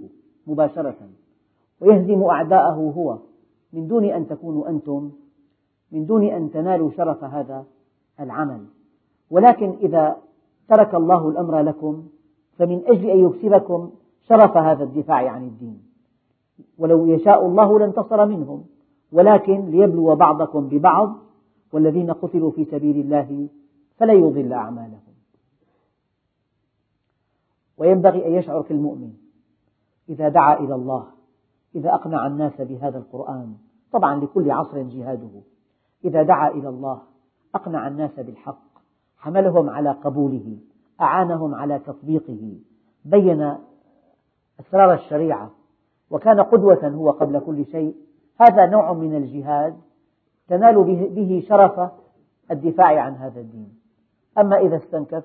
مباشرة. 0.48 0.98
ويهزم 1.82 2.24
أعداءه 2.24 2.94
هو. 2.98 3.18
من 3.74 3.88
دون 3.88 4.06
أن 4.06 4.28
تكونوا 4.28 4.70
أنتم 4.70 5.12
من 5.92 6.06
دون 6.06 6.24
أن 6.24 6.52
تنالوا 6.52 6.92
شرف 6.92 7.24
هذا 7.24 7.66
العمل. 8.20 8.66
ولكن 9.30 9.70
إذا 9.70 10.18
ترك 10.68 10.96
الله 10.96 11.30
الأمر 11.30 11.62
لكم 11.62 12.04
فمن 12.58 12.82
أجل 12.88 13.10
أن 13.10 13.20
يكسبكم 13.20 13.92
شرف 14.22 14.58
هذا 14.58 14.84
الدفاع 14.84 15.30
عن 15.30 15.44
الدين. 15.44 15.82
ولو 16.78 17.06
يشاء 17.06 17.46
الله 17.46 17.80
لانتصر 17.80 18.26
منهم. 18.26 18.66
ولكن 19.12 19.66
ليبلو 19.66 20.16
بعضكم 20.16 20.68
ببعض 20.68 21.16
والذين 21.74 22.12
قتلوا 22.12 22.51
في 22.51 22.66
سبيل 22.66 22.97
الله 22.97 23.49
فلا 23.97 24.14
يضل 24.14 24.53
أعمالهم. 24.53 24.99
وينبغي 27.78 28.28
أن 28.28 28.34
يشعر 28.34 28.64
في 28.64 28.72
المؤمن 28.72 29.14
إذا 30.10 30.30
دعا 30.30 30.60
إلى 30.60 30.76
الله 30.76 31.08
إذا 31.76 31.93
أقنع 31.93 32.28
الناس 32.28 32.62
بهذا 32.62 32.97
القرآن 32.97 33.53
طبعا 33.91 34.24
لكل 34.24 34.51
عصر 34.51 34.82
جهاده. 34.82 35.41
إذا 36.06 36.24
دعا 36.24 36.49
إلى 36.49 36.70
الله 36.70 37.01
أقنع 37.56 37.88
الناس 37.88 38.20
بالحق 38.20 38.66
حملهم 39.18 39.70
على 39.70 39.91
قبوله 39.91 40.58
أعانهم 41.01 41.56
على 41.56 41.80
تطبيقه 41.80 42.58
بين 43.06 43.56
أسرار 44.60 44.93
الشريعة 44.93 45.51
وكان 46.12 46.39
قدوة 46.39 46.88
هو 46.88 47.12
قبل 47.12 47.39
كل 47.39 47.66
شيء 47.66 47.95
هذا 48.38 48.66
نوع 48.66 48.94
من 48.94 49.16
الجهاد 49.16 49.78
تنال 50.48 50.84
به 51.10 51.44
شرف 51.48 51.92
الدفاع 52.52 53.00
عن 53.00 53.14
هذا 53.14 53.40
الدين. 53.40 53.80
أما 54.38 54.58
إذا 54.58 54.78
استنكف 54.78 55.24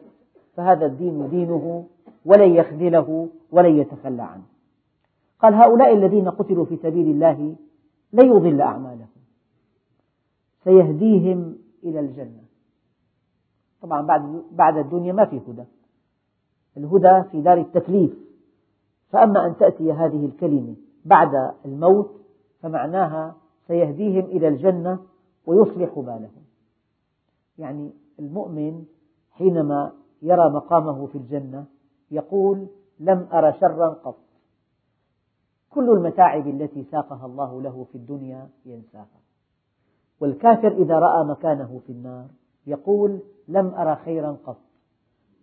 فهذا 0.57 0.87
الدين 0.87 1.29
دينه 1.29 1.87
ولن 2.25 2.55
يخذله 2.55 3.29
ولن 3.51 3.79
يتخلى 3.79 4.23
عنه. 4.23 4.43
قال 5.39 5.55
هؤلاء 5.55 5.95
الذين 5.95 6.31
قتلوا 6.31 6.65
في 6.65 6.77
سبيل 6.77 7.11
الله 7.11 7.57
لن 8.13 8.29
يضل 8.29 8.61
أعمالهم. 8.61 9.09
سيهديهم 10.65 11.59
إلى 11.85 12.01
الجنة. 12.01 12.43
طبعا 13.83 14.03
بعد 14.03 14.43
بعد 14.53 14.77
الدنيا 14.77 15.13
ما 15.13 15.25
في 15.25 15.37
هدى. 15.37 15.65
الهدى 16.77 17.23
في 17.31 17.41
دار 17.41 17.59
التكليف. 17.59 18.11
فأما 19.09 19.47
أن 19.47 19.57
تأتي 19.57 19.93
هذه 19.93 20.27
الكلمة 20.27 20.75
بعد 21.05 21.55
الموت 21.65 22.20
فمعناها 22.61 23.37
سيهديهم 23.67 24.25
إلى 24.25 24.49
الجنة 24.49 24.99
ويصلح 25.47 25.99
بالهم. 25.99 26.45
يعني 27.59 27.93
المؤمن 28.19 28.85
حينما 29.33 29.93
يرى 30.23 30.51
مقامه 30.51 31.07
في 31.07 31.19
الجنة 31.19 31.67
يقول 32.11 32.67
لم 33.01 33.29
أر 33.33 33.53
شرا 33.53 33.89
قط. 33.89 34.19
كل 35.71 35.91
المتاعب 35.91 36.47
التي 36.47 36.85
ساقها 36.85 37.27
الله 37.27 37.63
له 37.63 37.87
في 37.93 37.95
الدنيا 37.95 38.49
ينساها. 38.67 39.21
والكافر 40.21 40.69
إذا 40.69 40.99
رأى 40.99 41.25
مكانه 41.25 41.81
في 41.87 41.93
النار 41.93 42.27
يقول 42.67 43.21
لم 43.49 43.67
أر 43.75 43.97
خيرا 43.97 44.37
قط. 44.45 44.61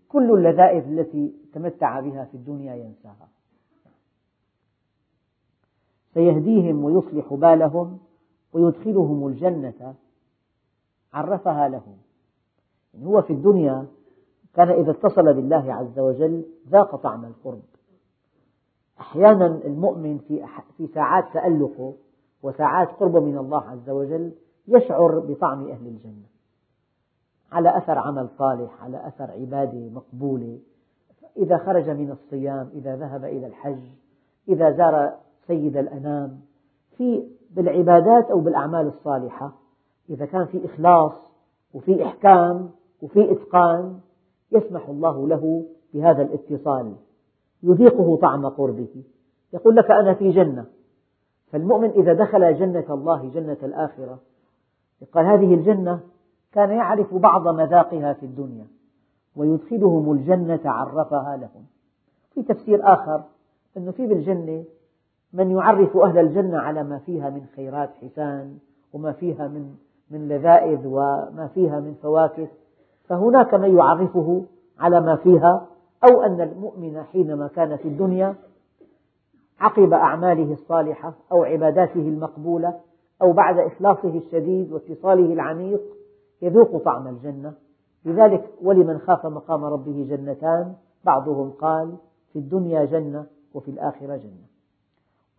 كل 0.09 0.31
اللذائذ 0.31 0.83
التي 0.83 1.35
تمتع 1.53 1.99
بها 1.99 2.25
في 2.25 2.37
الدنيا 2.37 2.75
ينساها. 2.75 3.27
سيهديهم 6.13 6.83
ويصلح 6.83 7.33
بالهم 7.33 7.99
ويدخلهم 8.53 9.27
الجنة. 9.27 9.95
عرفها 11.13 11.69
لهم. 11.69 11.97
يعني 12.93 13.05
هو 13.05 13.21
في 13.21 13.33
الدنيا 13.33 13.85
كان 14.53 14.69
إذا 14.69 14.91
اتصل 14.91 15.33
بالله 15.33 15.73
عز 15.73 15.99
وجل 15.99 16.45
ذاق 16.69 16.95
طعم 16.95 17.25
القرب. 17.25 17.63
أحيانا 18.99 19.45
المؤمن 19.45 20.17
في 20.77 20.87
ساعات 20.87 21.33
تألقه 21.33 21.93
وساعات 22.43 22.87
قربه 22.87 23.19
من 23.19 23.37
الله 23.37 23.63
عز 23.63 23.89
وجل 23.89 24.31
يشعر 24.67 25.19
بطعم 25.19 25.67
أهل 25.67 25.87
الجنة. 25.87 26.27
على 27.51 27.77
أثر 27.77 27.97
عمل 27.97 28.29
صالح 28.37 28.83
على 28.83 29.07
أثر 29.07 29.31
عبادة 29.31 29.89
مقبولة. 29.89 30.59
إذا 31.37 31.57
خرج 31.57 31.89
من 31.89 32.11
الصيام 32.11 32.69
إذا 32.73 32.95
ذهب 32.95 33.25
إلى 33.25 33.47
الحج 33.47 33.79
إذا 34.49 34.71
زار 34.71 35.15
سيد 35.47 35.77
الأنام 35.77 36.39
في 36.97 37.23
بالعبادات 37.51 38.31
أو 38.31 38.39
بالأعمال 38.39 38.87
الصالحة 38.87 39.53
إذا 40.09 40.25
كان 40.25 40.45
في 40.45 40.65
إخلاص 40.65 41.11
وفي 41.73 42.05
إحكام 42.05 42.69
وفي 43.01 43.31
إتقان 43.31 43.99
يسمح 44.51 44.89
الله 44.89 45.27
له 45.27 45.65
بهذا 45.93 46.21
الاتصال 46.21 46.95
يذيقه 47.63 48.17
طعم 48.17 48.45
قربه 48.45 49.03
يقول 49.53 49.75
لك 49.75 49.91
أنا 49.91 50.13
في 50.13 50.29
جنة 50.29 50.65
فالمؤمن 51.51 51.89
إذا 51.89 52.13
دخل 52.13 52.59
جنة 52.59 52.85
الله 52.89 53.29
جنة 53.29 53.57
الآخرة 53.63 54.19
قال 55.13 55.25
هذه 55.25 55.53
الجنة 55.53 55.99
كان 56.51 56.69
يعرف 56.69 57.13
بعض 57.13 57.47
مذاقها 57.47 58.13
في 58.13 58.25
الدنيا 58.25 58.67
ويدخلهم 59.35 60.11
الجنة 60.11 60.59
عرفها 60.65 61.37
لهم. 61.37 61.65
في 62.33 62.43
تفسير 62.43 62.93
آخر 62.93 63.23
أنه 63.77 63.91
في 63.91 64.07
بالجنة 64.07 64.63
من 65.33 65.51
يعرف 65.51 65.97
أهل 65.97 66.17
الجنة 66.17 66.57
على 66.57 66.83
ما 66.83 66.99
فيها 66.99 67.29
من 67.29 67.45
خيرات 67.55 67.89
حسان 68.01 68.57
وما 68.93 69.11
فيها 69.11 69.47
من 69.47 69.75
من 70.11 70.27
لذائذ 70.27 70.87
وما 70.87 71.49
فيها 71.53 71.79
من 71.79 71.93
فواكه. 71.93 72.47
فهناك 73.09 73.53
من 73.53 73.77
يعرفه 73.77 74.45
على 74.79 75.01
ما 75.01 75.15
فيها 75.15 75.67
أو 76.03 76.21
أن 76.21 76.41
المؤمن 76.41 77.03
حينما 77.03 77.47
كان 77.47 77.77
في 77.77 77.87
الدنيا 77.87 78.35
عقب 79.59 79.93
أعماله 79.93 80.53
الصالحة 80.53 81.13
أو 81.31 81.43
عباداته 81.43 81.99
المقبولة 81.99 82.79
أو 83.21 83.33
بعد 83.33 83.59
إخلاصه 83.59 84.17
الشديد 84.17 84.71
واتصاله 84.71 85.33
العميق 85.33 85.81
يذوق 86.41 86.77
طعم 86.83 87.07
الجنة. 87.07 87.53
لذلك 88.05 88.49
ولمن 88.61 88.97
خاف 88.99 89.25
مقام 89.25 89.63
ربه 89.65 90.07
جنتان 90.09 90.73
بعضهم 91.03 91.49
قال 91.49 91.95
في 92.33 92.39
الدنيا 92.39 92.85
جنة 92.85 93.25
وفي 93.53 93.71
الآخرة 93.71 94.17
جنة. 94.17 94.56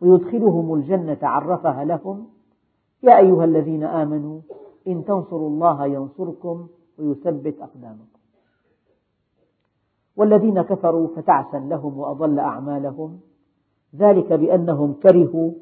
ويدخلهم 0.01 0.75
الجنة 0.75 1.19
عرفها 1.23 1.85
لهم 1.85 2.27
يا 3.03 3.19
أيها 3.19 3.45
الذين 3.45 3.85
آمنوا 3.85 4.41
إن 4.89 5.05
تنصروا 5.05 5.49
الله 5.49 5.87
ينصركم 5.87 6.69
ويثبت 6.99 7.61
أقدامكم. 7.61 8.19
والذين 10.17 10.63
كفروا 10.63 11.09
فتعسا 11.17 11.59
لهم 11.59 11.99
وأضل 11.99 12.39
أعمالهم 12.39 13.21
ذلك 13.97 14.33
بأنهم 14.33 14.93
كرهوا 14.93 15.53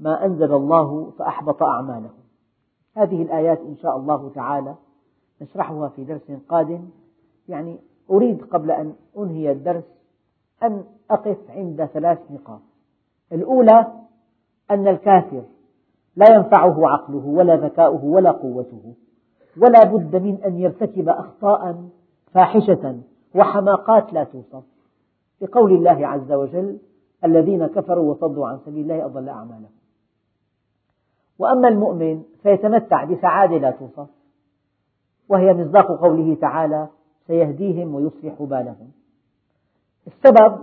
ما 0.00 0.24
أنزل 0.26 0.52
الله 0.54 1.10
فأحبط 1.18 1.62
أعمالهم. 1.62 2.26
هذه 2.94 3.22
الآيات 3.22 3.60
إن 3.60 3.76
شاء 3.76 3.96
الله 3.96 4.30
تعالى 4.34 4.74
نشرحها 5.42 5.88
في 5.88 6.04
درس 6.04 6.30
قادم. 6.48 6.88
يعني 7.48 7.78
أريد 8.10 8.44
قبل 8.44 8.70
أن 8.70 8.94
أنهي 9.18 9.52
الدرس 9.52 9.84
أن 10.62 10.84
أقف 11.10 11.50
عند 11.50 11.84
ثلاث 11.84 12.30
نقاط. 12.30 12.60
الأولى 13.32 13.86
أن 14.70 14.88
الكافر 14.88 15.42
لا 16.16 16.34
ينفعه 16.34 16.88
عقله 16.88 17.26
ولا 17.26 17.56
ذكاؤه 17.56 18.04
ولا 18.04 18.30
قوته 18.30 18.94
ولا 19.56 19.84
بد 19.84 20.16
من 20.16 20.38
أن 20.44 20.58
يرتكب 20.58 21.08
أخطاء 21.08 21.88
فاحشة 22.32 23.00
وحماقات 23.34 24.12
لا 24.12 24.24
توصف. 24.24 24.64
لقول 25.40 25.72
الله 25.72 26.06
عز 26.06 26.32
وجل 26.32 26.78
الذين 27.24 27.66
كفروا 27.66 28.10
وصدوا 28.14 28.48
عن 28.48 28.58
سبيل 28.66 28.92
الله 28.92 29.06
أضل 29.06 29.28
أعمالهم. 29.28 29.70
وأما 31.38 31.68
المؤمن 31.68 32.22
فيتمتع 32.42 33.04
بسعادة 33.04 33.58
لا 33.58 33.70
توصف 33.70 34.08
وهي 35.28 35.54
مصداق 35.54 36.00
قوله 36.00 36.34
تعالى 36.34 36.88
سيهديهم 37.26 37.94
ويصلح 37.94 38.42
بالهم. 38.42 38.90
السبب 40.06 40.58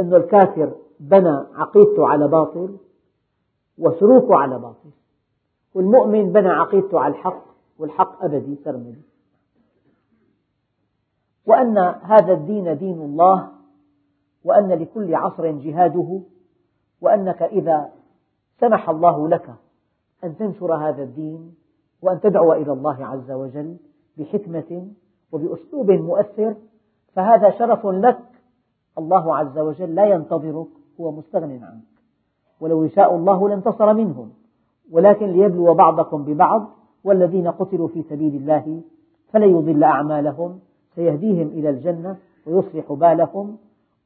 أن 0.00 0.14
الكافر 0.14 0.72
بنى 1.00 1.46
عقيدته 1.54 2.08
على 2.08 2.28
باطل 2.28 2.76
وسلوكه 3.78 4.36
على 4.36 4.58
باطل. 4.58 4.90
والمؤمن 5.74 6.32
بنى 6.32 6.48
عقيدته 6.48 7.00
على 7.00 7.14
الحق 7.14 7.44
والحق 7.78 8.24
أبدي 8.24 8.56
سرمدي 8.64 9.02
وأن 11.46 11.78
هذا 12.02 12.32
الدين 12.32 12.78
دين 12.78 13.00
الله 13.00 13.48
وأن 14.44 14.68
لكل 14.68 15.14
عصر 15.14 15.50
جهاده 15.50 16.20
وأنك 17.00 17.42
إذا 17.42 17.92
سمح 18.60 18.90
الله 18.90 19.28
لك 19.28 19.54
أن 20.24 20.36
تنشر 20.36 20.74
هذا 20.74 21.02
الدين 21.02 21.54
وأن 22.02 22.20
تدعو 22.20 22.52
إلى 22.52 22.72
الله 22.72 23.06
عز 23.06 23.30
وجل 23.30 23.76
بحكمة 24.16 24.88
وبأسلوب 25.32 25.90
مؤثر 25.90 26.54
فهذا 27.14 27.50
شرف 27.50 27.86
لك. 27.86 28.18
الله 28.98 29.36
عز 29.36 29.58
وجل 29.58 29.94
لا 29.94 30.04
ينتظرك. 30.04 30.68
هو 31.00 31.12
مستغن 31.12 31.50
عنك. 31.62 31.82
ولو 32.60 32.84
يشاء 32.84 33.16
الله 33.16 33.48
لانتصر 33.48 33.92
منهم. 33.92 34.30
ولكن 34.90 35.26
ليبلو 35.26 35.74
بعضكم 35.74 36.24
ببعض 36.24 36.70
والذين 37.04 37.48
قتلوا 37.48 37.88
في 37.88 38.02
سبيل 38.02 38.36
الله 38.36 38.80
فلن 39.32 39.48
يضل 39.48 39.84
أعمالهم. 39.84 40.60
سيهديهم 40.94 41.48
إلى 41.48 41.70
الجنة 41.70 42.16
ويصلح 42.46 42.92
بالهم 42.92 43.58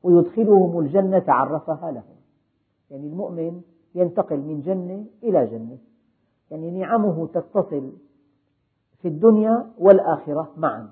ويدخلهم 0.02 0.78
الجنة 0.78 1.24
عرفها 1.28 1.90
لهم. 1.90 2.16
يعني 2.90 3.06
المؤمن 3.06 3.60
ينتقل 3.94 4.36
من 4.36 4.60
جنة 4.60 5.04
إلى 5.22 5.46
جنة. 5.46 5.78
يعني 6.50 6.70
نعمه 6.70 7.26
تتصل 7.26 7.92
في 9.02 9.08
الدنيا 9.08 9.70
والآخرة 9.78 10.52
معا. 10.56 10.88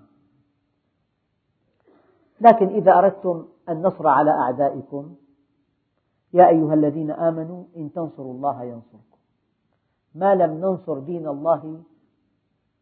لكن 2.40 2.66
إذا 2.66 2.99
أردتم 2.99 3.44
النصر 3.68 4.09
على 4.09 4.30
أعدائكم 4.30 5.14
يا 6.33 6.49
أيها 6.49 6.74
الذين 6.74 7.11
آمنوا 7.11 7.64
إن 7.77 7.93
تنصروا 7.93 8.33
الله 8.33 8.62
ينصركم. 8.62 9.18
ما 10.14 10.35
لم 10.35 10.51
ننصر 10.51 10.99
دين 10.99 11.29
الله 11.29 11.81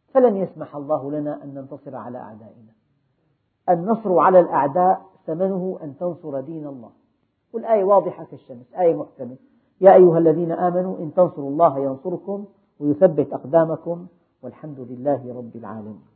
فلن 0.08 0.36
يسمح 0.36 0.76
الله 0.76 1.10
لنا 1.10 1.44
أن 1.44 1.54
ننتصر 1.54 1.96
على 1.96 2.18
أعدائنا. 2.18 2.72
النصر 3.68 4.18
على 4.18 4.40
الأعداء 4.40 5.06
ثمنه 5.26 5.78
أن 5.82 5.96
تنصر 5.96 6.40
دين 6.40 6.66
الله. 6.66 6.90
والآية 7.52 7.84
واضحة 7.84 8.24
كالشمس 8.24 8.74
آية 8.78 8.94
محكمة. 8.94 9.36
يا 9.80 9.94
أيها 9.94 10.18
الذين 10.18 10.52
آمنوا 10.52 10.98
إن 10.98 11.14
تنصروا 11.14 11.50
الله 11.50 11.78
ينصركم 11.78 12.44
ويثبت 12.80 13.32
أقدامكم 13.32 14.06
والحمد 14.42 14.80
لله 14.80 15.34
رب 15.36 15.56
العالمين. 15.56 16.13